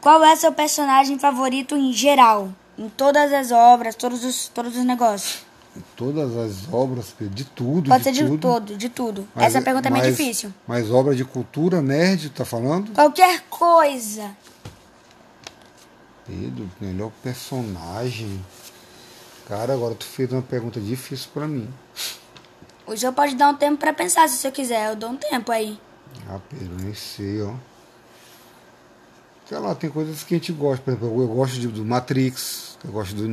qual 0.00 0.22
é 0.24 0.34
seu 0.36 0.52
personagem 0.52 1.18
favorito 1.18 1.76
em 1.76 1.92
geral? 1.92 2.50
Em 2.78 2.88
todas 2.88 3.32
as 3.32 3.52
obras, 3.52 3.94
todos 3.94 4.24
os, 4.24 4.48
todos 4.48 4.76
os 4.76 4.84
negócios. 4.84 5.44
Todas 5.94 6.36
as 6.36 6.72
obras, 6.72 7.14
de 7.20 7.44
tudo. 7.44 7.88
Pode 7.90 8.02
de 8.02 8.04
ser 8.04 8.24
de 8.24 8.28
tudo. 8.30 8.40
todo, 8.40 8.76
de 8.76 8.88
tudo. 8.88 9.28
Mas 9.34 9.46
Essa 9.46 9.62
pergunta 9.62 9.88
é 9.88 9.90
meio 9.92 10.10
difícil. 10.10 10.52
Mas 10.66 10.90
obra 10.90 11.14
de 11.14 11.24
cultura, 11.24 11.80
nerd, 11.80 12.30
tá 12.30 12.44
falando? 12.44 12.92
Qualquer 12.92 13.42
coisa. 13.48 14.30
Pedro, 16.26 16.68
melhor 16.80 17.12
personagem. 17.22 18.44
Cara, 19.46 19.74
agora 19.74 19.94
tu 19.94 20.04
fez 20.04 20.32
uma 20.32 20.42
pergunta 20.42 20.80
difícil 20.80 21.28
pra 21.32 21.46
mim. 21.46 21.68
O 22.86 22.96
senhor 22.96 23.12
pode 23.12 23.36
dar 23.36 23.50
um 23.50 23.54
tempo 23.54 23.76
pra 23.78 23.92
pensar 23.92 24.28
se 24.28 24.36
o 24.36 24.38
senhor 24.38 24.52
quiser. 24.52 24.90
Eu 24.90 24.96
dou 24.96 25.10
um 25.10 25.16
tempo 25.16 25.52
aí. 25.52 25.78
Pedro, 26.48 26.74
nem 26.76 26.94
sei, 26.94 27.42
ó. 27.42 27.54
Sei 29.48 29.58
lá, 29.58 29.74
tem 29.74 29.90
coisas 29.90 30.22
que 30.22 30.34
a 30.34 30.38
gente 30.38 30.52
gosta. 30.52 30.82
Por 30.84 30.90
exemplo, 30.92 31.22
eu 31.22 31.28
gosto 31.28 31.58
de- 31.58 31.68
do 31.68 31.84
Matrix, 31.84 32.78
eu 32.84 32.92
gosto 32.92 33.14
do. 33.14 33.28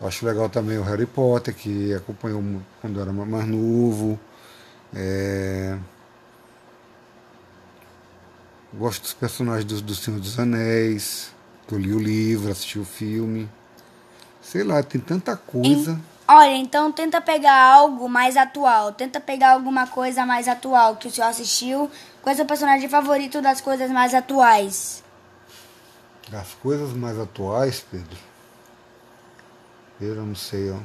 Eu 0.00 0.08
acho 0.08 0.24
legal 0.26 0.48
também 0.48 0.78
o 0.78 0.82
Harry 0.82 1.06
Potter, 1.06 1.54
que 1.54 1.92
acompanhou 1.94 2.42
quando 2.80 3.00
era 3.00 3.12
ma- 3.12 3.26
mais 3.26 3.46
novo. 3.46 4.18
É... 4.94 5.78
Gosto 8.74 9.02
dos 9.02 9.12
personagens 9.12 9.64
do, 9.64 9.80
do 9.82 9.94
Senhor 9.94 10.18
dos 10.20 10.38
Anéis. 10.38 11.30
que 11.66 11.74
Eu 11.74 11.78
li 11.78 11.92
o 11.92 11.98
livro, 11.98 12.50
assisti 12.50 12.78
o 12.78 12.84
filme. 12.84 13.48
Sei 14.40 14.62
lá, 14.62 14.82
tem 14.82 15.00
tanta 15.00 15.36
coisa. 15.36 16.00
Olha, 16.26 16.56
então 16.56 16.92
tenta 16.92 17.20
pegar 17.20 17.60
algo 17.60 18.08
mais 18.08 18.36
atual. 18.36 18.92
Tenta 18.92 19.20
pegar 19.20 19.52
alguma 19.52 19.86
coisa 19.86 20.24
mais 20.24 20.48
atual 20.48 20.96
que 20.96 21.08
o 21.08 21.10
senhor 21.10 21.28
assistiu. 21.28 21.90
Qual 22.22 22.30
é 22.30 22.34
o 22.34 22.36
seu 22.36 22.46
personagem 22.46 22.88
favorito 22.88 23.42
das 23.42 23.60
coisas 23.60 23.90
mais 23.90 24.14
atuais? 24.14 25.02
As 26.32 26.54
coisas 26.54 26.92
mais 26.92 27.18
atuais, 27.18 27.84
Pedro. 27.90 28.16
Eu 30.00 30.14
não 30.14 30.34
sei, 30.34 30.70
ó. 30.70 30.78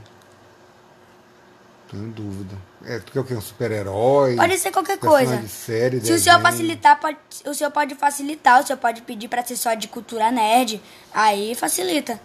Tenho 1.90 2.10
dúvida. 2.10 2.56
É, 2.86 3.00
tu 3.00 3.12
quer 3.12 3.20
o 3.22 3.24
quê? 3.24 3.34
Um 3.34 3.42
super-herói? 3.42 4.36
Pode 4.36 4.58
ser 4.58 4.72
qualquer 4.72 4.98
coisa. 4.98 5.38
De 5.38 5.48
série, 5.48 6.02
Se 6.02 6.12
o 6.12 6.20
senhor 6.20 6.42
facilitar, 6.42 7.00
pode, 7.00 7.18
o 7.46 7.54
senhor 7.54 7.72
pode 7.72 7.96
facilitar. 7.96 8.62
O 8.62 8.68
senhor 8.68 8.78
pode 8.78 9.02
pedir 9.04 9.30
pra 9.30 9.46
ser 9.46 9.56
só 9.56 9.74
de 9.74 9.88
cultura 9.88 10.30
nerd. 10.30 10.82
Aí 11.14 11.56
facilita. 11.56 12.20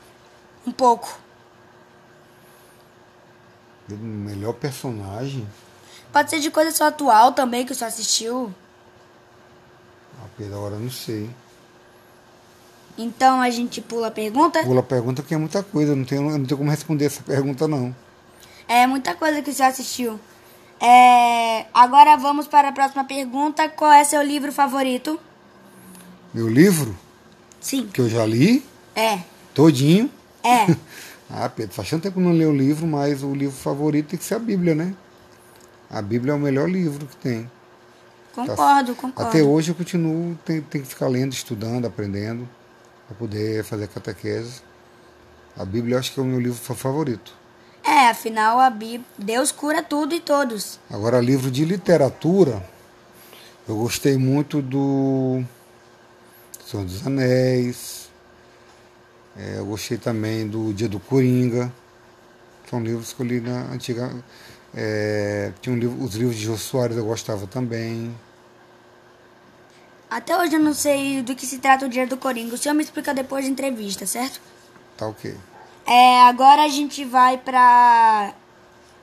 Um 0.66 0.73
pouco. 0.73 1.16
Melhor 3.97 4.55
personagem? 4.55 5.47
Pode 6.13 6.31
ser 6.31 6.41
de 6.41 6.51
coisa 6.51 6.71
só 6.71 6.87
atual 6.89 7.33
também 7.33 7.65
que 7.65 7.73
o 7.73 7.75
senhor 7.75 7.89
assistiu. 7.89 8.55
Ah, 10.23 10.27
Pedro, 10.37 10.57
agora 10.57 10.75
eu 10.75 10.81
não 10.81 10.91
sei. 10.91 11.31
Então 12.97 13.41
a 13.41 13.49
gente 13.51 13.81
pula 13.81 14.09
a 14.09 14.11
pergunta. 14.11 14.63
Pula 14.63 14.81
a 14.81 14.85
pergunta 14.85 15.23
que 15.23 15.35
é 15.35 15.39
muita 15.39 15.63
coisa. 15.63 15.97
Não 15.97 16.05
tenho, 16.05 16.23
não 16.23 16.45
tenho 16.45 16.59
como 16.59 16.71
responder 16.71 17.07
essa 17.07 17.23
pergunta, 17.23 17.67
não. 17.67 17.95
É 18.69 18.87
muita 18.87 19.15
coisa 19.15 19.41
que 19.43 19.51
o 19.51 19.53
senhor 19.53 19.69
assistiu. 19.71 20.21
É, 20.81 21.67
agora 21.73 22.17
vamos 22.17 22.47
para 22.47 22.69
a 22.69 22.73
próxima 22.73 23.05
pergunta. 23.05 23.69
Qual 23.69 23.91
é 23.91 24.05
seu 24.05 24.23
livro 24.23 24.53
favorito? 24.53 25.19
Meu 26.35 26.49
livro, 26.49 26.97
Sim. 27.61 27.87
que 27.93 28.01
eu 28.01 28.09
já 28.09 28.25
li, 28.27 28.65
É. 28.95 29.21
todinho. 29.55 30.11
É. 30.43 30.67
Ah, 31.35 31.49
Pedro, 31.49 31.75
faz 31.75 31.89
tanto 31.89 32.03
tempo 32.03 32.17
que 32.17 32.21
eu 32.21 32.25
não 32.29 32.37
leio 32.37 32.51
o 32.51 32.57
livro, 32.57 32.87
mas 32.87 33.23
o 33.23 33.35
livro 33.35 33.57
favorito 33.57 34.11
tem 34.11 34.19
que 34.19 34.25
ser 34.25 34.35
a 34.35 34.39
Bíblia, 34.39 34.75
né? 34.75 34.95
A 35.91 36.03
Bíblia 36.03 36.33
é 36.33 36.37
o 36.37 36.39
melhor 36.39 36.69
livro 36.69 37.07
que 37.07 37.17
tem. 37.17 37.51
Concordo, 38.35 38.95
concordo. 38.95 39.29
Até 39.31 39.43
hoje 39.43 39.71
eu 39.71 39.75
continuo, 39.75 40.37
tem, 40.45 40.61
tem 40.61 40.83
que 40.83 40.89
ficar 40.89 41.09
lendo, 41.09 41.33
estudando, 41.33 41.87
aprendendo, 41.87 42.47
para 43.07 43.17
poder 43.17 43.65
fazer 43.65 43.89
catequese. 43.89 44.61
A 45.57 45.65
Bíblia 45.65 45.95
eu 45.95 45.99
acho 45.99 46.12
que 46.12 46.21
é 46.21 46.23
o 46.23 46.27
meu 46.27 46.41
livro 46.41 46.59
fa- 46.59 46.75
favorito. 46.75 47.33
É, 47.85 48.09
afinal, 48.11 48.59
a 48.61 48.71
Bíblia, 48.71 49.05
Deus 49.19 49.51
cura 49.51 49.83
tudo 49.83 50.15
e 50.15 50.21
todos. 50.21 50.79
Agora, 50.91 51.21
livro 51.21 51.51
de 51.51 51.65
literatura, 51.65 52.62
eu 53.69 53.77
gostei 53.77 54.17
muito 54.17 54.62
do 54.62 55.43
Senhor 56.67 56.85
dos 56.87 57.07
Anéis. 57.07 58.01
É, 59.37 59.59
eu 59.59 59.67
gostei 59.67 59.97
também 59.97 60.47
do 60.47 60.73
Dia 60.73 60.89
do 60.89 61.01
Coringa. 61.01 61.73
São 62.69 62.83
livros 62.83 63.12
que 63.12 63.21
eu 63.21 63.27
li 63.27 63.41
na 63.41 63.73
antiga. 63.73 64.11
É, 64.75 65.53
tinha 65.61 65.75
um 65.75 65.79
livro, 65.79 66.03
os 66.03 66.15
livros 66.15 66.37
de 66.37 66.45
Jô 66.45 66.57
Soares 66.57 66.97
eu 66.97 67.05
gostava 67.05 67.47
também. 67.47 68.15
Até 70.11 70.37
hoje 70.37 70.57
eu 70.57 70.61
não 70.61 70.75
sei 70.75 71.23
do 71.23 71.35
que 71.35 71.47
se 71.47 71.59
trata 71.59 71.87
o 71.87 71.89
dia 71.89 72.07
do 72.07 72.17
Coringa. 72.17 72.55
O 72.55 72.59
senhor 72.59 72.75
me 72.75 72.83
explica 72.83 73.15
depois 73.15 73.45
da 73.45 73.51
entrevista, 73.51 74.07
certo? 74.07 74.41
Tá 74.97 75.07
ok. 75.07 75.35
É, 75.87 76.21
agora 76.23 76.62
a 76.62 76.69
gente 76.69 77.05
vai 77.05 77.39
pra 77.39 78.35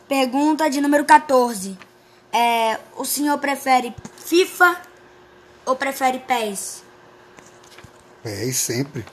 pergunta 0.07 0.69
de 0.69 0.79
número 0.79 1.05
14. 1.05 1.77
É, 2.31 2.79
o 2.95 3.05
senhor 3.05 3.37
prefere 3.39 3.93
FIFA 4.23 4.77
ou 5.65 5.75
prefere 5.75 6.19
PES? 6.19 6.83
Pés 8.23 8.57
sempre. 8.57 9.05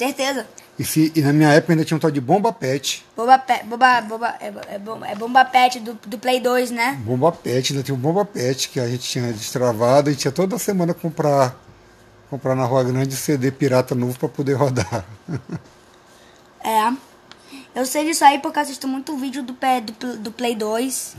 Certeza. 0.00 0.46
E, 0.78 0.84
se, 0.84 1.12
e 1.14 1.20
na 1.20 1.30
minha 1.30 1.52
época 1.52 1.74
ainda 1.74 1.84
tinha 1.84 1.94
um 1.94 2.00
tal 2.00 2.10
de 2.10 2.22
Bomba 2.22 2.50
Pet. 2.54 3.04
Boba, 3.14 3.38
Pe- 3.38 3.62
boba, 3.64 4.00
boba, 4.00 4.34
é, 4.40 4.50
é, 4.76 4.78
bom- 4.78 5.04
é 5.04 5.14
Bomba 5.14 5.44
Pet 5.44 5.78
do, 5.78 5.92
do 6.06 6.18
Play 6.18 6.40
2, 6.40 6.70
né? 6.70 6.98
Bomba 7.04 7.30
Pet, 7.30 7.70
ainda 7.72 7.82
tinha 7.84 7.94
um 7.94 7.98
Bomba 7.98 8.24
Pet 8.24 8.70
que 8.70 8.80
a 8.80 8.88
gente 8.88 9.02
tinha 9.06 9.30
destravado 9.30 10.10
e 10.10 10.16
tinha 10.16 10.32
toda 10.32 10.58
semana 10.58 10.94
comprar 10.94 11.54
comprar 12.30 12.54
na 12.54 12.64
Rua 12.64 12.82
Grande 12.84 13.14
CD 13.14 13.50
pirata 13.50 13.94
novo 13.94 14.18
para 14.18 14.28
poder 14.30 14.54
rodar. 14.54 15.04
É. 16.62 16.92
Eu 17.74 17.86
sei 17.86 18.04
disso 18.04 18.24
aí 18.24 18.38
porque 18.38 18.58
eu 18.58 18.62
assisto 18.62 18.86
muito 18.88 19.16
vídeo 19.16 19.42
do, 19.42 19.54
do, 19.98 20.16
do 20.18 20.30
Play 20.32 20.54
2. 20.54 21.16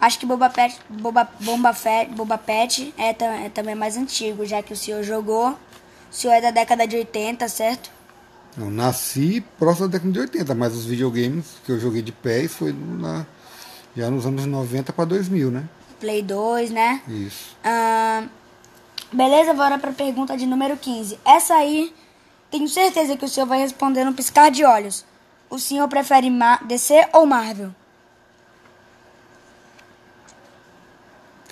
Acho 0.00 0.18
que 0.18 0.26
Boba 0.26 0.50
Pet, 0.50 0.76
Boba, 0.88 1.28
Bomba 1.40 1.72
Fett, 1.72 2.10
Boba 2.12 2.38
Pet 2.38 2.94
é, 2.98 3.10
é 3.46 3.48
também 3.48 3.74
mais 3.74 3.96
antigo, 3.96 4.44
já 4.46 4.62
que 4.62 4.72
o 4.72 4.76
senhor 4.76 5.02
jogou. 5.02 5.56
O 6.10 6.14
senhor 6.14 6.34
é 6.34 6.40
da 6.40 6.50
década 6.50 6.86
de 6.86 6.96
80, 6.96 7.48
certo? 7.48 7.90
Eu 8.56 8.70
nasci 8.70 9.44
próximo 9.58 9.88
da 9.88 9.98
década 9.98 10.12
de 10.12 10.20
80, 10.20 10.54
mas 10.54 10.74
os 10.74 10.86
videogames 10.86 11.44
que 11.64 11.72
eu 11.72 11.78
joguei 11.78 12.00
de 12.00 12.12
pés 12.12 12.54
foi 12.54 12.72
na, 12.72 13.26
já 13.94 14.10
nos 14.10 14.24
anos 14.24 14.46
90 14.46 14.92
para 14.92 15.04
2000, 15.04 15.50
né? 15.50 15.64
Play 16.00 16.22
2, 16.22 16.70
né? 16.70 17.02
Isso. 17.06 17.56
Ahn, 17.64 18.28
beleza, 19.12 19.52
bora 19.52 19.78
pra 19.78 19.92
pergunta 19.92 20.36
de 20.36 20.46
número 20.46 20.76
15. 20.76 21.18
Essa 21.24 21.54
aí, 21.54 21.94
tenho 22.50 22.68
certeza 22.68 23.16
que 23.16 23.24
o 23.24 23.28
senhor 23.28 23.46
vai 23.46 23.58
responder 23.58 24.04
no 24.04 24.14
piscar 24.14 24.50
de 24.50 24.64
olhos. 24.64 25.04
O 25.50 25.58
senhor 25.58 25.86
prefere 25.88 26.30
Ma 26.30 26.56
DC 26.58 27.08
ou 27.12 27.26
Marvel? 27.26 27.74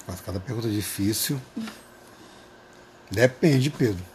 Mas 0.07 0.21
cada 0.21 0.41
pergunta 0.41 0.69
é 0.69 0.71
difícil. 0.71 1.41
Depende, 3.11 3.71
Pedro. 3.71 4.14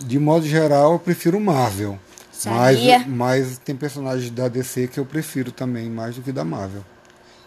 De 0.00 0.18
modo 0.18 0.46
geral, 0.46 0.92
eu 0.92 0.98
prefiro 0.98 1.40
Marvel. 1.40 1.98
Sabia. 2.32 3.00
Mas, 3.00 3.06
mas 3.08 3.58
tem 3.58 3.74
personagens 3.74 4.30
da 4.30 4.46
DC 4.48 4.88
que 4.88 4.98
eu 5.00 5.04
prefiro 5.04 5.50
também, 5.50 5.90
mais 5.90 6.14
do 6.14 6.22
que 6.22 6.30
da 6.30 6.44
Marvel. 6.44 6.84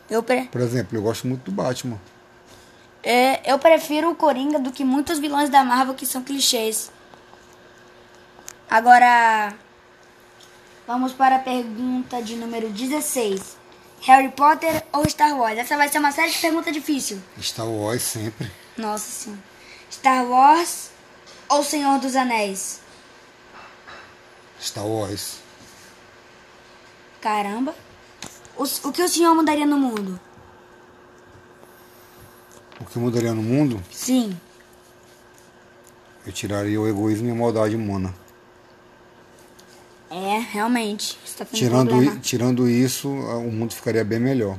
Eu, 0.09 0.21
pre 0.21 0.43
Por 0.43 0.59
exemplo, 0.59 0.97
eu 0.97 1.01
gosto 1.01 1.25
muito 1.27 1.43
do 1.43 1.51
Batman. 1.51 1.97
é, 3.01 3.49
eu 3.49 3.57
prefiro 3.57 4.11
o 4.11 4.15
Coringa 4.15 4.59
do 4.59 4.71
que 4.71 4.83
muitos 4.83 5.17
vilões 5.19 5.49
da 5.49 5.63
Marvel 5.63 5.93
que 5.95 6.05
são 6.05 6.21
clichês. 6.21 6.91
Agora, 8.69 9.53
vamos 10.85 11.13
para 11.13 11.37
a 11.37 11.39
pergunta 11.39 12.21
de 12.21 12.35
número 12.35 12.69
16. 12.69 13.57
Harry 14.01 14.29
Potter 14.29 14.83
ou 14.91 15.07
Star 15.09 15.37
Wars? 15.37 15.57
Essa 15.57 15.77
vai 15.77 15.87
ser 15.87 15.99
uma 15.99 16.11
série 16.11 16.31
de 16.31 16.39
perguntas 16.39 16.73
difícil. 16.73 17.21
Star 17.39 17.67
Wars 17.67 18.01
sempre. 18.01 18.51
Nossa 18.77 19.09
senhora. 19.09 19.41
Star 19.89 20.25
Wars 20.25 20.90
ou 21.51 21.63
Senhor 21.63 21.99
dos 21.99 22.15
Anéis? 22.15 22.79
Star 24.59 24.85
Wars. 24.85 25.39
Caramba. 27.19 27.75
O, 28.57 28.63
o 28.63 28.91
que 28.91 29.01
o 29.01 29.07
senhor 29.09 29.35
mudaria 29.35 29.65
no 29.65 29.77
mundo? 29.77 30.19
O 32.79 32.85
que 32.85 32.97
mudaria 32.97 33.33
no 33.33 33.41
mundo? 33.43 33.81
Sim. 33.91 34.39
Eu 36.25 36.31
tiraria 36.31 36.79
o 36.79 36.87
egoísmo 36.87 37.27
e 37.27 37.31
a 37.31 37.35
maldade 37.35 37.75
humana. 37.75 38.13
É, 40.09 40.39
realmente. 40.39 41.17
Isso 41.25 41.37
tá 41.37 41.45
Tirando, 41.45 42.03
i- 42.03 42.19
tirando 42.19 42.69
isso, 42.69 43.09
o 43.09 43.51
mundo 43.51 43.73
ficaria 43.73 44.03
bem 44.03 44.19
melhor. 44.19 44.57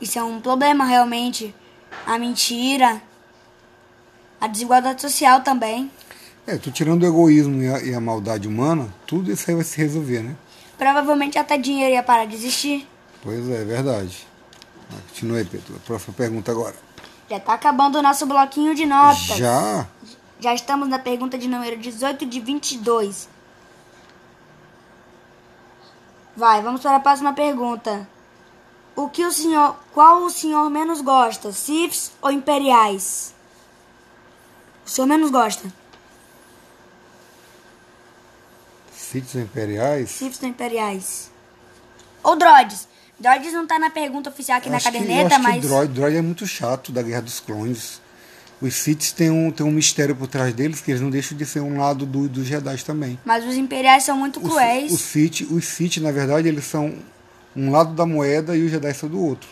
Isso 0.00 0.18
é 0.18 0.22
um 0.22 0.40
problema, 0.40 0.84
realmente. 0.84 1.54
A 2.06 2.18
mentira. 2.18 3.00
A 4.40 4.46
desigualdade 4.46 5.00
social 5.00 5.40
também. 5.42 5.90
É, 6.46 6.56
tu 6.56 6.70
tirando 6.70 7.02
o 7.02 7.06
egoísmo 7.06 7.62
e 7.62 7.68
a, 7.68 7.82
e 7.82 7.94
a 7.94 8.00
maldade 8.00 8.46
humana, 8.46 8.94
tudo 9.06 9.32
isso 9.32 9.50
aí 9.50 9.56
vai 9.56 9.64
se 9.64 9.76
resolver, 9.78 10.22
né? 10.22 10.36
Provavelmente 10.78 11.38
até 11.38 11.56
dinheiro 11.56 11.94
ia 11.94 12.02
parar 12.02 12.26
de 12.26 12.34
existir. 12.34 12.86
Pois 13.22 13.48
é, 13.48 13.62
é 13.62 13.64
verdade. 13.64 14.26
Continua 15.08 15.38
aí, 15.38 15.44
Pedro. 15.44 15.74
A 15.76 15.80
próxima 15.80 16.14
pergunta 16.14 16.52
agora. 16.52 16.76
Já 17.28 17.40
tá 17.40 17.54
acabando 17.54 17.98
o 17.98 18.02
nosso 18.02 18.24
bloquinho 18.26 18.74
de 18.74 18.86
notas. 18.86 19.36
Já? 19.36 19.86
Já 20.38 20.54
estamos 20.54 20.88
na 20.88 20.98
pergunta 20.98 21.36
de 21.36 21.48
número 21.48 21.76
18 21.76 22.24
de 22.26 22.40
22. 22.40 23.28
Vai, 26.36 26.62
vamos 26.62 26.82
para 26.82 26.96
a 26.96 27.00
próxima 27.00 27.32
pergunta. 27.32 28.06
O 28.94 29.08
que 29.08 29.24
o 29.24 29.32
senhor, 29.32 29.76
qual 29.92 30.22
o 30.22 30.30
senhor 30.30 30.70
menos 30.70 31.00
gosta, 31.00 31.50
Siths 31.50 32.12
ou 32.20 32.30
Imperiais? 32.30 33.34
O 34.86 34.88
senhor 34.88 35.06
menos 35.06 35.30
gosta? 35.30 35.70
Sítios 38.96 39.34
imperiais? 39.36 40.10
Ou 40.10 40.44
Imperiais? 40.44 41.30
Ou 42.22 42.36
Droids? 42.36 42.88
Droids 43.18 43.52
não 43.52 43.66
tá 43.66 43.78
na 43.78 43.88
pergunta 43.90 44.28
oficial 44.30 44.58
aqui 44.58 44.68
na 44.68 44.76
acho 44.76 44.90
que- 44.90 44.96
eu 44.96 45.00
caderneta, 45.00 45.34
acho 45.36 45.42
mas 45.42 45.54
que 45.62 45.66
droid, 45.68 45.92
droid 45.94 46.16
é 46.16 46.22
muito 46.22 46.46
chato 46.46 46.92
da 46.92 47.02
Guerra 47.02 47.22
dos 47.22 47.40
Clones. 47.40 48.00
Os 48.60 48.74
Siths 48.74 49.12
têm 49.12 49.30
um, 49.30 49.50
têm 49.50 49.64
um 49.66 49.70
mistério 49.70 50.14
por 50.16 50.26
trás 50.28 50.52
deles 50.54 50.80
que 50.80 50.90
eles 50.90 51.00
não 51.00 51.10
deixam 51.10 51.36
de 51.36 51.44
ser 51.46 51.60
um 51.60 51.78
lado 51.78 52.04
do, 52.06 52.28
dos 52.28 52.46
Jedi 52.46 52.76
também. 52.84 53.18
mas 53.24 53.44
os 53.44 53.54
Imperiais 53.54 54.02
são 54.04 54.16
muito 54.18 54.40
cruéis. 54.40 54.92
os, 54.92 55.00
Sith, 55.00 55.42
os 55.50 55.64
Sith, 55.66 55.98
na 55.98 56.10
verdade, 56.10 56.48
eles 56.48 56.64
são 56.64 56.94
um 57.54 57.70
lado 57.70 57.94
da 57.94 58.04
moeda 58.06 58.56
e 58.56 58.64
os 58.64 58.70
Jedi 58.70 58.92
são 58.94 59.08
do 59.08 59.20
outro. 59.22 59.48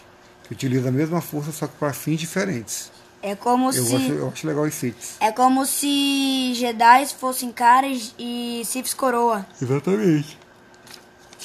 Que 0.46 0.52
utilizam 0.52 0.88
a 0.88 0.92
mesma 0.92 1.20
força, 1.22 1.52
só 1.52 1.66
que 1.66 1.74
para 1.76 1.92
fins 1.92 2.18
diferentes. 2.20 2.90
É 3.26 3.34
como 3.34 3.68
Eu, 3.68 3.72
se 3.72 3.96
acho, 3.96 4.12
eu 4.12 4.28
acho 4.28 4.46
legal 4.46 4.64
os 4.64 4.74
Siths. 4.74 5.16
é 5.18 5.32
como 5.32 5.64
se 5.64 6.52
Jedi 6.54 7.06
fossem 7.18 7.50
caras 7.50 8.14
e 8.18 8.60
Siths 8.66 8.92
coroa. 8.92 9.46
Exatamente. 9.62 10.38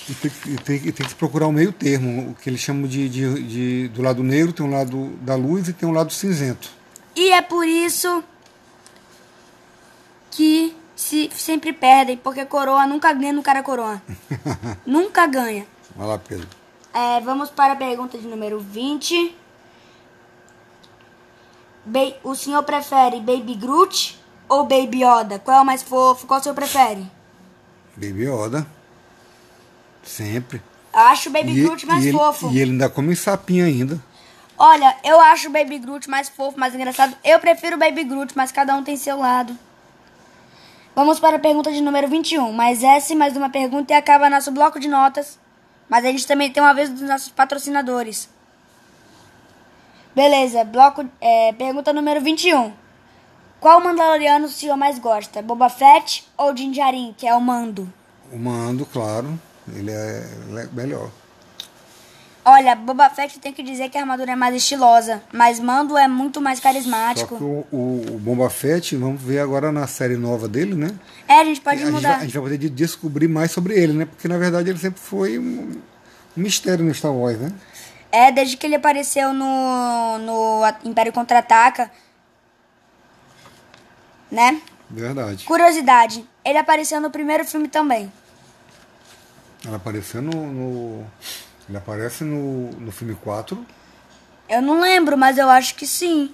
E 0.09 0.13
tem, 0.13 0.29
que- 0.31 0.57
tem, 0.63 0.79
tem 0.91 1.07
que 1.07 1.15
procurar 1.15 1.47
o 1.47 1.53
meio 1.53 1.71
termo, 1.71 2.31
o 2.31 2.35
que 2.35 2.49
eles 2.49 2.59
chamam 2.59 2.85
de, 2.85 3.07
de, 3.07 3.43
de- 3.43 3.87
do 3.89 4.01
lado 4.01 4.21
negro, 4.23 4.51
tem 4.51 4.65
um 4.65 4.71
lado 4.71 5.07
da 5.21 5.35
luz 5.35 5.69
e 5.69 5.73
tem 5.73 5.87
um 5.87 5.93
lado 5.93 6.11
cinzento. 6.11 6.69
E 7.15 7.31
é 7.31 7.41
por 7.41 7.65
isso 7.65 8.21
que 10.31 10.75
se 10.95 11.29
sempre 11.33 11.71
perdem, 11.71 12.17
porque 12.17 12.43
coroa 12.45 12.85
nunca 12.85 13.13
ganha 13.13 13.31
no 13.33 13.41
cara 13.41 13.63
coroa. 13.63 14.01
nunca 14.85 15.25
ganha. 15.27 15.65
Vai 15.95 16.07
lá, 16.07 16.17
Pedro. 16.17 16.47
É, 16.93 17.21
vamos 17.21 17.49
para 17.49 17.73
a 17.73 17.75
pergunta 17.75 18.17
de 18.17 18.27
número 18.27 18.59
20. 18.59 19.35
O 22.23 22.35
senhor 22.35 22.63
prefere 22.63 23.19
Baby 23.19 23.55
Groot 23.55 24.19
ou 24.47 24.63
Baby 24.63 25.03
Yoda? 25.03 25.39
Qual 25.39 25.57
é 25.57 25.61
o 25.61 25.65
mais 25.65 25.81
fofo? 25.81 26.27
Qual 26.27 26.39
o 26.39 26.43
senhor 26.43 26.55
prefere? 26.55 27.05
Baby 27.95 28.25
Yoda. 28.25 28.65
Sempre. 30.03 30.61
Acho 30.91 31.29
o 31.29 31.31
Baby 31.31 31.51
e, 31.51 31.63
Groot 31.63 31.85
mais 31.85 32.03
e 32.03 32.09
ele, 32.09 32.17
fofo. 32.17 32.49
E 32.51 32.59
ele 32.59 32.71
ainda 32.71 32.89
come 32.89 33.15
sapinho 33.15 33.65
ainda. 33.65 33.99
Olha, 34.57 34.97
eu 35.03 35.19
acho 35.21 35.47
o 35.47 35.51
Baby 35.51 35.79
Groot 35.79 36.09
mais 36.09 36.27
fofo, 36.27 36.59
mais 36.59 36.75
engraçado. 36.75 37.15
Eu 37.23 37.39
prefiro 37.39 37.75
o 37.75 37.79
Baby 37.79 38.03
Groot, 38.03 38.35
mas 38.35 38.51
cada 38.51 38.75
um 38.75 38.83
tem 38.83 38.97
seu 38.97 39.17
lado. 39.17 39.57
Vamos 40.95 41.19
para 41.19 41.37
a 41.37 41.39
pergunta 41.39 41.71
de 41.71 41.79
número 41.79 42.07
21. 42.07 42.51
Mais 42.51 42.83
essa 42.83 43.13
e 43.13 43.15
mais 43.15 43.37
uma 43.37 43.49
pergunta 43.49 43.93
e 43.93 43.95
acaba 43.95 44.29
nosso 44.29 44.51
bloco 44.51 44.79
de 44.79 44.87
notas. 44.89 45.39
Mas 45.87 46.03
a 46.03 46.11
gente 46.11 46.27
também 46.27 46.51
tem 46.51 46.61
uma 46.61 46.73
vez 46.73 46.89
dos 46.89 47.01
nossos 47.01 47.29
patrocinadores. 47.29 48.27
Beleza, 50.15 50.63
bloco, 50.63 51.05
é, 51.21 51.53
pergunta 51.53 51.93
número 51.93 52.19
21. 52.21 52.71
Qual 53.59 53.81
Mandaloriano 53.83 54.45
o 54.45 54.49
senhor 54.49 54.77
mais 54.77 54.97
gosta? 54.99 55.41
Boba 55.41 55.69
Fett 55.69 56.25
ou 56.37 56.53
Din 56.53 56.71
Djarin, 56.71 57.13
que 57.17 57.27
é 57.27 57.33
o 57.35 57.41
Mando? 57.41 57.91
O 58.31 58.37
mando, 58.37 58.85
claro, 58.85 59.39
ele 59.75 59.91
é 59.91 60.23
le- 60.49 60.69
melhor. 60.71 61.09
Olha, 62.45 62.73
Boba 62.75 63.09
Fett 63.09 63.37
tem 63.39 63.51
que 63.53 63.61
dizer 63.61 63.89
que 63.89 63.97
a 63.97 64.01
armadura 64.01 64.31
é 64.31 64.35
mais 64.35 64.55
estilosa, 64.55 65.21
mas 65.31 65.59
Mando 65.59 65.97
é 65.97 66.07
muito 66.07 66.39
mais 66.41 66.59
Só 66.59 66.63
carismático. 66.63 67.37
que 67.37 67.43
o, 67.43 67.65
o, 67.71 68.05
o 68.15 68.19
Boba 68.19 68.49
Fett, 68.49 68.95
vamos 68.95 69.21
ver 69.21 69.39
agora 69.39 69.71
na 69.71 69.85
série 69.87 70.15
nova 70.15 70.47
dele, 70.47 70.73
né? 70.73 70.89
É, 71.27 71.41
a 71.41 71.43
gente 71.43 71.59
pode 71.61 71.81
a, 71.83 71.85
gente 71.85 71.91
vai, 71.91 72.01
mudar. 72.01 72.15
a 72.17 72.21
gente 72.21 72.33
vai 72.33 72.41
poder 72.43 72.57
de- 72.57 72.69
descobrir 72.69 73.27
mais 73.27 73.51
sobre 73.51 73.75
ele, 73.77 73.93
né? 73.93 74.05
Porque 74.05 74.27
na 74.27 74.37
verdade 74.37 74.69
ele 74.69 74.79
sempre 74.79 74.99
foi 75.01 75.37
um, 75.37 75.69
um 76.37 76.41
mistério 76.41 76.83
no 76.83 76.93
Star 76.93 77.13
Wars, 77.13 77.37
né? 77.37 77.51
É, 78.11 78.31
desde 78.31 78.57
que 78.57 78.65
ele 78.65 78.75
apareceu 78.75 79.33
no, 79.33 80.17
no 80.19 80.61
Império 80.83 81.13
Contra-Ataca, 81.13 81.91
né? 84.31 84.61
Verdade. 84.89 85.45
Curiosidade, 85.45 86.27
ele 86.43 86.57
apareceu 86.57 86.99
no 86.99 87.11
primeiro 87.11 87.45
filme 87.45 87.67
também. 87.67 88.11
Ela 89.65 89.77
apareceu 89.77 90.21
no. 90.21 90.31
no- 90.31 91.05
ele 91.67 91.77
aparece 91.77 92.23
no, 92.23 92.71
no 92.71 92.91
filme 92.91 93.13
4. 93.13 93.63
Eu 94.47 94.59
não 94.61 94.79
lembro, 94.81 95.15
mas 95.15 95.37
eu 95.37 95.47
acho 95.47 95.75
que 95.75 95.85
sim. 95.85 96.33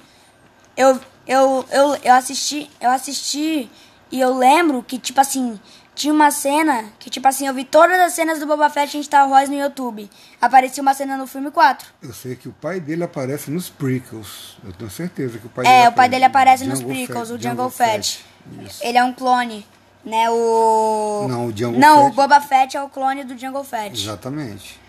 Eu, 0.77 0.97
eu, 1.27 1.65
eu, 1.69 1.95
eu 2.03 2.13
assisti, 2.13 2.69
eu 2.79 2.89
assisti 2.89 3.69
e 4.09 4.21
eu 4.21 4.37
lembro 4.37 4.81
que, 4.81 4.97
tipo 4.97 5.19
assim, 5.19 5.59
tinha 5.95 6.13
uma 6.13 6.29
cena 6.29 6.85
que, 6.99 7.09
tipo 7.09 7.27
assim, 7.27 7.47
eu 7.47 7.53
vi 7.53 7.63
todas 7.63 7.99
as 7.99 8.13
cenas 8.13 8.39
do 8.39 8.45
Boba 8.45 8.69
Fett 8.69 8.97
em 8.97 9.01
Star 9.03 9.27
Wars 9.29 9.49
no 9.49 9.55
YouTube. 9.55 10.09
Aparecia 10.41 10.81
uma 10.83 10.93
cena 10.93 11.15
no 11.17 11.25
filme 11.25 11.49
4. 11.49 11.87
Eu 12.03 12.13
sei 12.13 12.35
que 12.35 12.47
o 12.49 12.51
pai 12.51 12.79
dele 12.79 13.03
aparece 13.03 13.49
nos 13.49 13.69
prequels. 13.69 14.57
Eu 14.63 14.73
tenho 14.73 14.91
certeza 14.91 15.37
que 15.39 15.47
o 15.47 15.49
pai 15.49 15.63
dele 15.65 15.75
É, 15.75 15.89
o 15.89 15.93
pai 15.93 16.09
dele 16.09 16.25
aparece 16.25 16.65
nos 16.65 16.81
prequels, 16.83 17.07
Fett- 17.07 17.39
o 17.39 17.41
Jungle 17.41 17.41
Jango 17.41 17.69
Fett. 17.69 18.25
Isso. 18.61 18.79
Ele 18.85 18.97
é 18.97 19.03
um 19.03 19.13
clone, 19.13 19.65
né? 20.03 20.29
O. 20.29 21.25
Não, 21.29 21.47
o 21.47 21.57
Jango 21.57 21.79
Não, 21.79 22.01
o 22.01 22.03
Fett- 22.05 22.15
Boba 22.15 22.41
Fett 22.41 22.77
é 22.77 22.83
o 22.83 22.89
clone 22.89 23.23
do 23.23 23.37
Jungle 23.37 23.63
Fett. 23.63 23.99
Exatamente. 23.99 24.79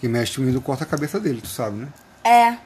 Que 0.00 0.08
mexe 0.08 0.40
o 0.40 0.48
indo 0.48 0.60
corta 0.60 0.84
a 0.84 0.86
cabeça 0.86 1.18
dele, 1.20 1.40
tu 1.40 1.48
sabe, 1.48 1.76
né? 1.76 1.88
É. 2.24 2.56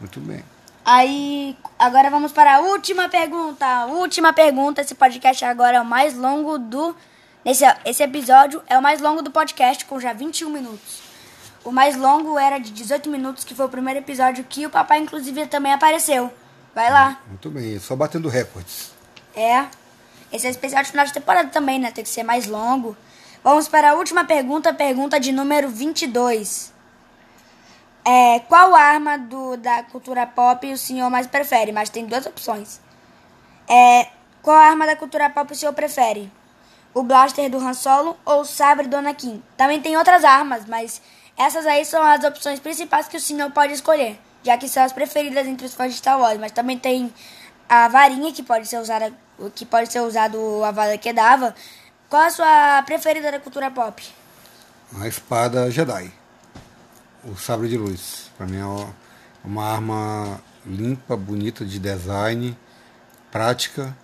Muito 0.00 0.20
bem. 0.20 0.42
Aí, 0.84 1.56
agora 1.78 2.08
vamos 2.10 2.30
para 2.30 2.56
a 2.56 2.60
última 2.60 3.08
pergunta. 3.08 3.86
Última 3.86 4.32
pergunta. 4.32 4.80
Esse 4.82 4.94
podcast 4.94 5.44
agora 5.44 5.78
é 5.78 5.80
o 5.80 5.84
mais 5.84 6.14
longo 6.16 6.58
do. 6.58 6.94
Esse, 7.46 7.64
esse 7.84 8.02
episódio 8.02 8.60
é 8.66 8.76
o 8.76 8.82
mais 8.82 9.00
longo 9.00 9.22
do 9.22 9.30
podcast, 9.30 9.84
com 9.84 10.00
já 10.00 10.12
21 10.12 10.50
minutos. 10.50 11.00
O 11.64 11.70
mais 11.70 11.96
longo 11.96 12.36
era 12.36 12.58
de 12.58 12.72
18 12.72 13.08
minutos, 13.08 13.44
que 13.44 13.54
foi 13.54 13.66
o 13.66 13.68
primeiro 13.68 14.00
episódio 14.00 14.42
que 14.42 14.66
o 14.66 14.70
papai, 14.70 14.98
inclusive, 14.98 15.46
também 15.46 15.72
apareceu. 15.72 16.32
Vai 16.74 16.90
lá. 16.90 17.20
Muito 17.28 17.48
bem. 17.48 17.78
Só 17.78 17.94
batendo 17.94 18.28
recordes. 18.28 18.90
É. 19.32 19.64
Esse 20.32 20.48
é 20.48 20.50
especial 20.50 20.82
de 20.82 20.90
final 20.90 21.06
de 21.06 21.12
temporada 21.12 21.48
também, 21.48 21.78
né? 21.78 21.92
Tem 21.92 22.02
que 22.02 22.10
ser 22.10 22.24
mais 22.24 22.48
longo. 22.48 22.96
Vamos 23.44 23.68
para 23.68 23.92
a 23.92 23.94
última 23.94 24.24
pergunta, 24.24 24.74
pergunta 24.74 25.20
de 25.20 25.30
número 25.30 25.68
22. 25.68 26.74
É, 28.04 28.40
qual 28.40 28.74
arma 28.74 29.16
do, 29.16 29.56
da 29.56 29.84
cultura 29.84 30.26
pop 30.26 30.72
o 30.72 30.76
senhor 30.76 31.08
mais 31.10 31.28
prefere? 31.28 31.70
Mas 31.70 31.90
tem 31.90 32.06
duas 32.06 32.26
opções. 32.26 32.80
É, 33.68 34.08
qual 34.42 34.56
arma 34.56 34.84
da 34.84 34.96
cultura 34.96 35.30
pop 35.30 35.52
o 35.52 35.56
senhor 35.56 35.72
prefere? 35.72 36.28
O 36.96 37.02
blaster 37.02 37.50
do 37.50 37.58
Han 37.58 37.74
Solo 37.74 38.16
ou 38.24 38.40
o 38.40 38.44
sabre 38.46 38.88
do 38.88 38.96
Anakin? 38.96 39.42
Também 39.54 39.82
tem 39.82 39.98
outras 39.98 40.24
armas, 40.24 40.64
mas 40.64 41.02
essas 41.36 41.66
aí 41.66 41.84
são 41.84 42.02
as 42.02 42.24
opções 42.24 42.58
principais 42.58 43.06
que 43.06 43.18
o 43.18 43.20
senhor 43.20 43.50
pode 43.50 43.74
escolher, 43.74 44.18
já 44.42 44.56
que 44.56 44.66
são 44.66 44.82
as 44.82 44.94
preferidas 44.94 45.46
entre 45.46 45.66
os 45.66 45.74
fãs 45.74 45.92
de 45.92 45.98
Star 45.98 46.18
Wars. 46.18 46.38
Mas 46.40 46.52
também 46.52 46.78
tem 46.78 47.12
a 47.68 47.86
varinha 47.88 48.32
que 48.32 48.42
pode 48.42 48.66
ser 48.66 48.78
usada, 48.78 49.12
que 49.54 49.66
pode 49.66 49.92
ser 49.92 50.00
usado 50.00 50.64
a 50.64 50.70
vara 50.70 50.96
que 50.96 51.12
dava. 51.12 51.54
Qual 52.08 52.22
a 52.22 52.30
sua 52.30 52.82
preferida 52.86 53.30
da 53.30 53.40
cultura 53.40 53.70
pop? 53.70 54.02
A 54.98 55.06
espada 55.06 55.70
Jedi. 55.70 56.10
O 57.22 57.36
sabre 57.36 57.68
de 57.68 57.76
luz. 57.76 58.30
Pra 58.38 58.46
mim 58.46 58.56
é 58.56 58.86
uma 59.44 59.70
arma 59.70 60.40
limpa, 60.64 61.14
bonita 61.14 61.62
de 61.62 61.78
design, 61.78 62.56
prática. 63.30 63.94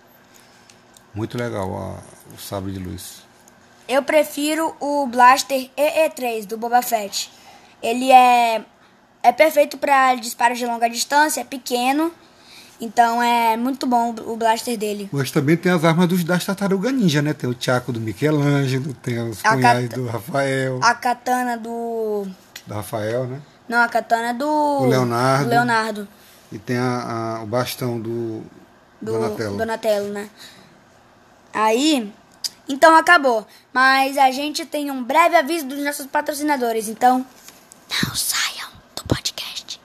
Muito 1.13 1.37
legal 1.37 1.69
a- 1.75 1.99
o 2.33 2.37
sabre 2.41 2.71
de 2.71 2.79
luz. 2.79 3.21
Eu 3.87 4.01
prefiro 4.03 4.75
o 4.79 5.05
Blaster 5.07 5.69
EE3 5.77 6.45
do 6.45 6.57
Boba 6.57 6.81
Fett. 6.81 7.29
Ele 7.81 8.11
é, 8.11 8.63
é 9.21 9.31
perfeito 9.31 9.77
para 9.77 10.15
disparos 10.15 10.57
de 10.57 10.65
longa 10.65 10.89
distância, 10.89 11.41
é 11.41 11.43
pequeno, 11.43 12.11
então 12.79 13.21
é 13.21 13.57
muito 13.57 13.85
bom 13.85 14.15
o 14.25 14.37
Blaster 14.37 14.77
dele. 14.77 15.09
Mas 15.11 15.29
também 15.31 15.57
tem 15.57 15.71
as 15.71 15.83
armas 15.83 16.07
dos, 16.07 16.23
das 16.23 16.45
tartaruga 16.45 16.91
ninja, 16.91 17.21
né? 17.21 17.33
Tem 17.33 17.49
o 17.49 17.53
Tiaco 17.53 17.91
do 17.91 17.99
Michelangelo, 17.99 18.93
tem 18.95 19.19
os 19.29 19.43
A 19.43 19.51
punhais 19.53 19.89
do 19.89 20.07
Rafael. 20.07 20.79
A 20.81 20.95
katana 20.95 21.57
do. 21.57 22.25
Do 22.65 22.73
Rafael, 22.73 23.25
né? 23.27 23.41
Não, 23.67 23.81
a 23.83 23.87
katana 23.89 24.33
do. 24.33 24.47
O 24.47 24.85
Leonardo. 24.85 25.43
do 25.43 25.49
Leonardo. 25.49 26.07
E 26.51 26.57
tem 26.57 26.77
a- 26.77 27.37
a- 27.39 27.43
o 27.43 27.45
bastão 27.45 27.99
do, 27.99 28.41
Do 29.01 29.11
Donatello. 29.11 29.57
Donatello, 29.57 30.07
né? 30.13 30.29
Aí. 31.53 32.11
Então 32.67 32.95
acabou. 32.95 33.45
Mas 33.71 34.17
a 34.17 34.31
gente 34.31 34.65
tem 34.65 34.89
um 34.89 35.03
breve 35.03 35.35
aviso 35.35 35.65
dos 35.65 35.83
nossos 35.83 36.07
patrocinadores. 36.07 36.87
Então. 36.87 37.25
Não 38.03 38.15
saiam 38.15 38.69
do 38.95 39.03
podcast. 39.03 39.79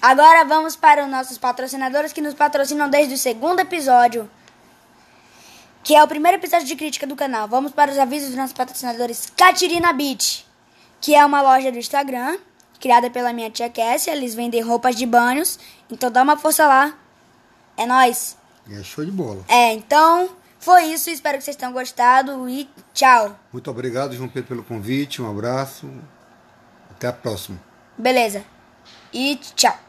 Agora 0.00 0.44
vamos 0.44 0.76
para 0.76 1.04
os 1.04 1.10
nossos 1.10 1.38
patrocinadores 1.38 2.12
que 2.12 2.20
nos 2.20 2.34
patrocinam 2.34 2.90
desde 2.90 3.14
o 3.14 3.18
segundo 3.18 3.60
episódio. 3.60 4.30
Que 5.82 5.94
é 5.94 6.02
o 6.02 6.08
primeiro 6.08 6.38
episódio 6.38 6.66
de 6.66 6.76
crítica 6.76 7.06
do 7.06 7.16
canal. 7.16 7.48
Vamos 7.48 7.72
para 7.72 7.90
os 7.90 7.98
avisos 7.98 8.28
dos 8.28 8.36
nossos 8.36 8.54
patrocinadores. 8.54 9.32
Catirina 9.36 9.92
Beach, 9.92 10.46
que 11.00 11.14
é 11.14 11.24
uma 11.24 11.42
loja 11.42 11.70
do 11.70 11.78
Instagram, 11.78 12.38
criada 12.80 13.10
pela 13.10 13.32
minha 13.32 13.50
tia 13.50 13.70
Cassia. 13.70 14.12
Eles 14.12 14.34
vendem 14.34 14.60
roupas 14.62 14.96
de 14.96 15.06
banhos. 15.06 15.58
Então 15.90 16.10
dá 16.10 16.22
uma 16.22 16.36
força 16.36 16.66
lá. 16.66 16.94
É 17.76 17.86
nóis. 17.86 18.36
E 18.66 18.74
é 18.74 18.82
show 18.82 19.04
de 19.04 19.10
bola. 19.10 19.44
É, 19.48 19.72
então 19.72 20.30
foi 20.64 20.84
isso. 20.84 21.10
Espero 21.10 21.36
que 21.36 21.44
vocês 21.44 21.56
tenham 21.56 21.72
gostado 21.72 22.48
e 22.48 22.68
tchau. 22.94 23.38
Muito 23.52 23.70
obrigado, 23.70 24.16
João 24.16 24.28
Pedro, 24.28 24.48
pelo 24.48 24.64
convite. 24.64 25.20
Um 25.20 25.30
abraço. 25.30 25.90
Até 26.90 27.08
a 27.08 27.12
próxima. 27.12 27.60
Beleza. 27.98 28.42
E 29.12 29.36
tchau. 29.36 29.84